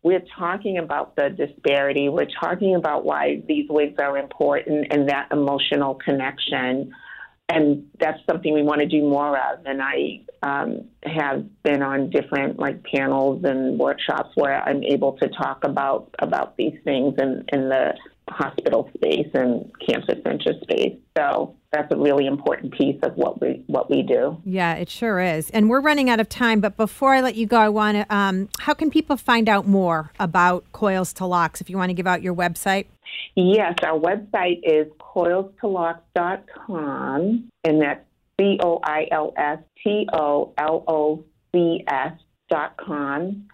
We're 0.04 0.24
talking 0.38 0.78
about 0.78 1.16
the 1.16 1.30
disparity. 1.30 2.10
We're 2.10 2.30
talking 2.40 2.76
about 2.76 3.04
why 3.04 3.42
these 3.48 3.68
wigs 3.70 4.00
are 4.00 4.18
important 4.18 4.88
and 4.92 5.10
that 5.10 5.28
emotional 5.32 5.96
connection. 5.96 6.94
And 7.50 7.88
that's 8.00 8.20
something 8.30 8.54
we 8.54 8.64
want 8.64 8.82
to 8.82 8.88
do 8.88 9.02
more 9.02 9.38
of. 9.38 9.66
And 9.66 9.82
I 9.82 10.22
um, 10.44 10.86
have 11.04 11.46
been 11.64 11.82
on 11.82 12.10
different 12.10 12.60
like 12.60 12.84
panels 12.84 13.44
and 13.44 13.80
workshops 13.80 14.30
where 14.36 14.62
I'm 14.62 14.84
able 14.84 15.14
to 15.18 15.28
talk 15.30 15.64
about 15.64 16.14
about 16.20 16.58
these 16.58 16.78
things 16.84 17.16
in, 17.18 17.44
in 17.52 17.70
the 17.70 17.94
hospital 18.30 18.90
space 18.96 19.30
and 19.34 19.72
cancer 19.88 20.16
center 20.24 20.54
space. 20.62 20.98
So 21.18 21.57
that's 21.72 21.92
a 21.92 21.98
really 21.98 22.26
important 22.26 22.74
piece 22.74 22.98
of 23.04 23.16
what 23.16 23.42
we 23.42 23.64
what 23.68 23.90
we 23.90 24.02
do. 24.02 24.42
Yeah, 24.46 24.76
it 24.76 24.90
sure 24.90 25.20
is. 25.20 25.50
And 25.50 25.70
we're 25.70 25.82
running 25.82 26.10
out 26.10 26.20
of 26.20 26.30
time, 26.30 26.62
but 26.62 26.78
before 26.78 27.14
I 27.14 27.22
let 27.22 27.36
you 27.36 27.46
go, 27.46 27.58
I 27.58 27.70
want 27.70 27.98
to. 27.98 28.16
Um, 28.16 28.50
how 28.60 28.74
can 28.74 28.90
people 28.90 29.18
find 29.18 29.50
out 29.50 29.68
more 29.68 30.12
about 30.20 30.64
Coils 30.72 31.14
to 31.14 31.26
Locs? 31.26 31.62
If 31.62 31.70
you 31.70 31.78
want 31.78 31.90
to 31.90 31.94
give 31.94 32.08
out 32.08 32.22
your 32.22 32.36
website. 32.36 32.88
Yes, 33.36 33.76
our 33.84 34.00
website 34.00 34.62
is 34.64 34.88
coilstolocs.com, 35.00 37.50
and 37.64 37.82
that's 37.82 38.04
C 38.40 38.60
O 38.62 38.80
I 38.84 39.08
L 39.12 39.34
S 39.36 39.60
T 39.84 40.08
O 40.14 40.54
L 40.58 40.84
O 40.88 41.24
C 41.54 41.84
S 41.88 42.14
dot 42.50 42.78
com. 42.78 43.48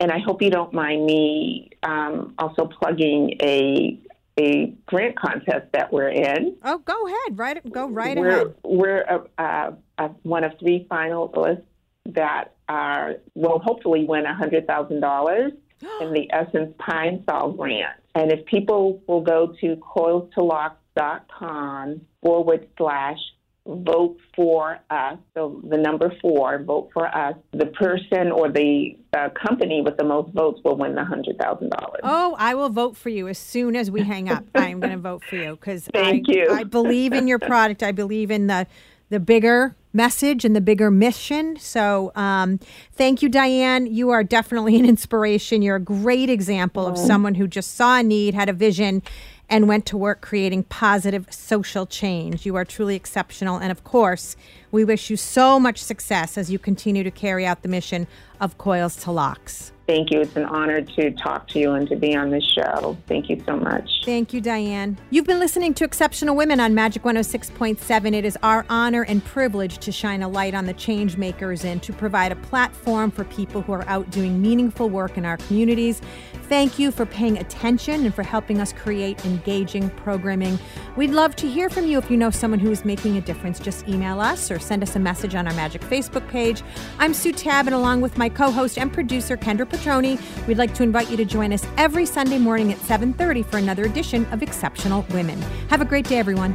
And 0.00 0.10
I 0.10 0.18
hope 0.18 0.42
you 0.42 0.50
don't 0.50 0.72
mind 0.72 1.06
me 1.06 1.70
um, 1.84 2.34
also 2.36 2.66
plugging 2.66 3.36
a 3.40 4.00
a 4.38 4.74
grant 4.86 5.18
contest 5.18 5.66
that 5.72 5.92
we're 5.92 6.08
in. 6.08 6.56
Oh, 6.64 6.78
go 6.78 7.06
ahead. 7.06 7.38
Right, 7.38 7.72
go 7.72 7.88
right 7.88 8.16
we're, 8.16 8.28
ahead. 8.28 8.54
We're 8.64 9.02
a, 9.02 9.24
a, 9.38 9.74
a 9.98 10.08
one 10.22 10.44
of 10.44 10.52
three 10.58 10.86
finalists 10.90 11.64
that 12.06 12.54
are 12.68 13.16
will 13.34 13.58
hopefully 13.58 14.04
win 14.04 14.24
hundred 14.24 14.66
thousand 14.66 15.00
dollars 15.00 15.52
in 16.00 16.12
the 16.12 16.32
Essence 16.32 16.72
Pine 16.78 17.24
Sol 17.28 17.50
grant. 17.52 17.96
And 18.14 18.30
if 18.30 18.44
people 18.46 19.02
will 19.06 19.22
go 19.22 19.54
to 19.60 19.76
coilstolocs.com 19.76 22.00
forward 22.22 22.68
slash 22.76 23.18
vote 23.66 24.16
for 24.34 24.80
us, 24.90 25.18
so 25.34 25.60
the 25.68 25.76
number 25.76 26.12
four, 26.20 26.62
vote 26.62 26.90
for 26.92 27.06
us, 27.06 27.36
the 27.52 27.66
person 27.66 28.32
or 28.32 28.50
the 28.50 28.96
uh, 29.16 29.28
company 29.30 29.82
with 29.82 29.96
the 29.96 30.04
most 30.04 30.32
votes 30.32 30.60
will 30.64 30.76
win 30.76 30.94
the 30.94 31.02
$100,000. 31.02 31.70
Oh, 32.02 32.34
I 32.38 32.54
will 32.54 32.70
vote 32.70 32.96
for 32.96 33.08
you 33.08 33.28
as 33.28 33.38
soon 33.38 33.76
as 33.76 33.90
we 33.90 34.02
hang 34.02 34.28
up. 34.28 34.44
I 34.54 34.68
am 34.68 34.80
going 34.80 34.92
to 34.92 34.98
vote 34.98 35.22
for 35.24 35.36
you 35.36 35.52
because 35.52 35.84
Thank 35.92 36.28
I, 36.28 36.32
you. 36.32 36.50
I 36.50 36.64
believe 36.64 37.12
in 37.12 37.28
your 37.28 37.38
product. 37.38 37.82
I 37.82 37.92
believe 37.92 38.30
in 38.30 38.48
the 38.48 38.66
the 39.10 39.20
bigger 39.20 39.76
message 39.92 40.42
and 40.42 40.56
the 40.56 40.60
bigger 40.62 40.90
mission. 40.90 41.54
So, 41.58 42.12
um, 42.14 42.58
thank 42.94 43.20
you, 43.20 43.28
Dianne. 43.28 43.92
You 43.92 44.08
are 44.08 44.24
definitely 44.24 44.76
an 44.78 44.86
inspiration. 44.86 45.60
You're 45.60 45.76
a 45.76 45.80
great 45.80 46.30
example 46.30 46.86
of 46.86 46.96
someone 46.96 47.34
who 47.34 47.46
just 47.46 47.74
saw 47.74 47.98
a 47.98 48.02
need, 48.02 48.34
had 48.34 48.48
a 48.48 48.54
vision, 48.54 49.02
and 49.52 49.68
went 49.68 49.84
to 49.84 49.98
work 49.98 50.22
creating 50.22 50.62
positive 50.64 51.26
social 51.30 51.84
change. 51.84 52.46
You 52.46 52.56
are 52.56 52.64
truly 52.64 52.96
exceptional. 52.96 53.58
And 53.58 53.70
of 53.70 53.84
course, 53.84 54.34
we 54.70 54.82
wish 54.82 55.10
you 55.10 55.18
so 55.18 55.60
much 55.60 55.76
success 55.76 56.38
as 56.38 56.50
you 56.50 56.58
continue 56.58 57.04
to 57.04 57.10
carry 57.10 57.44
out 57.44 57.60
the 57.60 57.68
mission 57.68 58.06
of 58.40 58.56
Coils 58.56 58.96
to 59.04 59.12
Locs. 59.12 59.72
Thank 59.92 60.10
you. 60.10 60.22
It's 60.22 60.36
an 60.36 60.46
honor 60.46 60.80
to 60.80 61.10
talk 61.10 61.48
to 61.48 61.58
you 61.58 61.72
and 61.72 61.86
to 61.90 61.96
be 61.96 62.16
on 62.16 62.30
this 62.30 62.44
show. 62.44 62.96
Thank 63.08 63.28
you 63.28 63.42
so 63.44 63.58
much. 63.58 63.86
Thank 64.06 64.32
you, 64.32 64.40
Dianne. 64.40 64.96
You've 65.10 65.26
been 65.26 65.38
listening 65.38 65.74
to 65.74 65.84
Exceptional 65.84 66.34
Women 66.34 66.60
on 66.60 66.74
Magic 66.74 67.02
106.7. 67.02 68.14
It 68.14 68.24
is 68.24 68.38
our 68.42 68.64
honor 68.70 69.02
and 69.02 69.22
privilege 69.22 69.76
to 69.80 69.92
shine 69.92 70.22
a 70.22 70.28
light 70.28 70.54
on 70.54 70.64
the 70.64 70.72
change 70.72 71.18
makers 71.18 71.62
and 71.66 71.82
to 71.82 71.92
provide 71.92 72.32
a 72.32 72.36
platform 72.36 73.10
for 73.10 73.24
people 73.24 73.60
who 73.60 73.72
are 73.72 73.86
out 73.86 74.10
doing 74.10 74.40
meaningful 74.40 74.88
work 74.88 75.18
in 75.18 75.26
our 75.26 75.36
communities. 75.36 76.00
Thank 76.48 76.78
you 76.78 76.90
for 76.90 77.04
paying 77.04 77.36
attention 77.36 78.06
and 78.06 78.14
for 78.14 78.22
helping 78.22 78.60
us 78.60 78.72
create 78.72 79.22
engaging 79.26 79.90
programming. 79.90 80.58
We'd 80.96 81.10
love 81.10 81.36
to 81.36 81.48
hear 81.48 81.68
from 81.68 81.86
you 81.86 81.98
if 81.98 82.10
you 82.10 82.16
know 82.16 82.30
someone 82.30 82.60
who 82.60 82.70
is 82.70 82.86
making 82.86 83.18
a 83.18 83.20
difference. 83.20 83.60
Just 83.60 83.86
email 83.86 84.20
us 84.20 84.50
or 84.50 84.58
send 84.58 84.82
us 84.82 84.96
a 84.96 84.98
message 84.98 85.34
on 85.34 85.46
our 85.46 85.54
Magic 85.54 85.82
Facebook 85.82 86.26
page. 86.28 86.62
I'm 86.98 87.12
Sue 87.12 87.32
Tab, 87.32 87.66
and 87.66 87.74
along 87.74 88.00
with 88.00 88.16
my 88.16 88.30
co-host 88.30 88.78
and 88.78 88.90
producer 88.90 89.36
Kendra 89.36 89.68
Petroni, 89.82 90.20
we'd 90.46 90.58
like 90.58 90.74
to 90.74 90.82
invite 90.82 91.10
you 91.10 91.16
to 91.16 91.24
join 91.24 91.52
us 91.52 91.66
every 91.76 92.06
Sunday 92.06 92.38
morning 92.38 92.72
at 92.72 92.78
7:30 92.78 93.42
for 93.42 93.58
another 93.58 93.84
edition 93.84 94.24
of 94.26 94.42
Exceptional 94.42 95.04
Women. 95.10 95.40
Have 95.70 95.80
a 95.80 95.84
great 95.84 96.06
day, 96.06 96.18
everyone. 96.18 96.54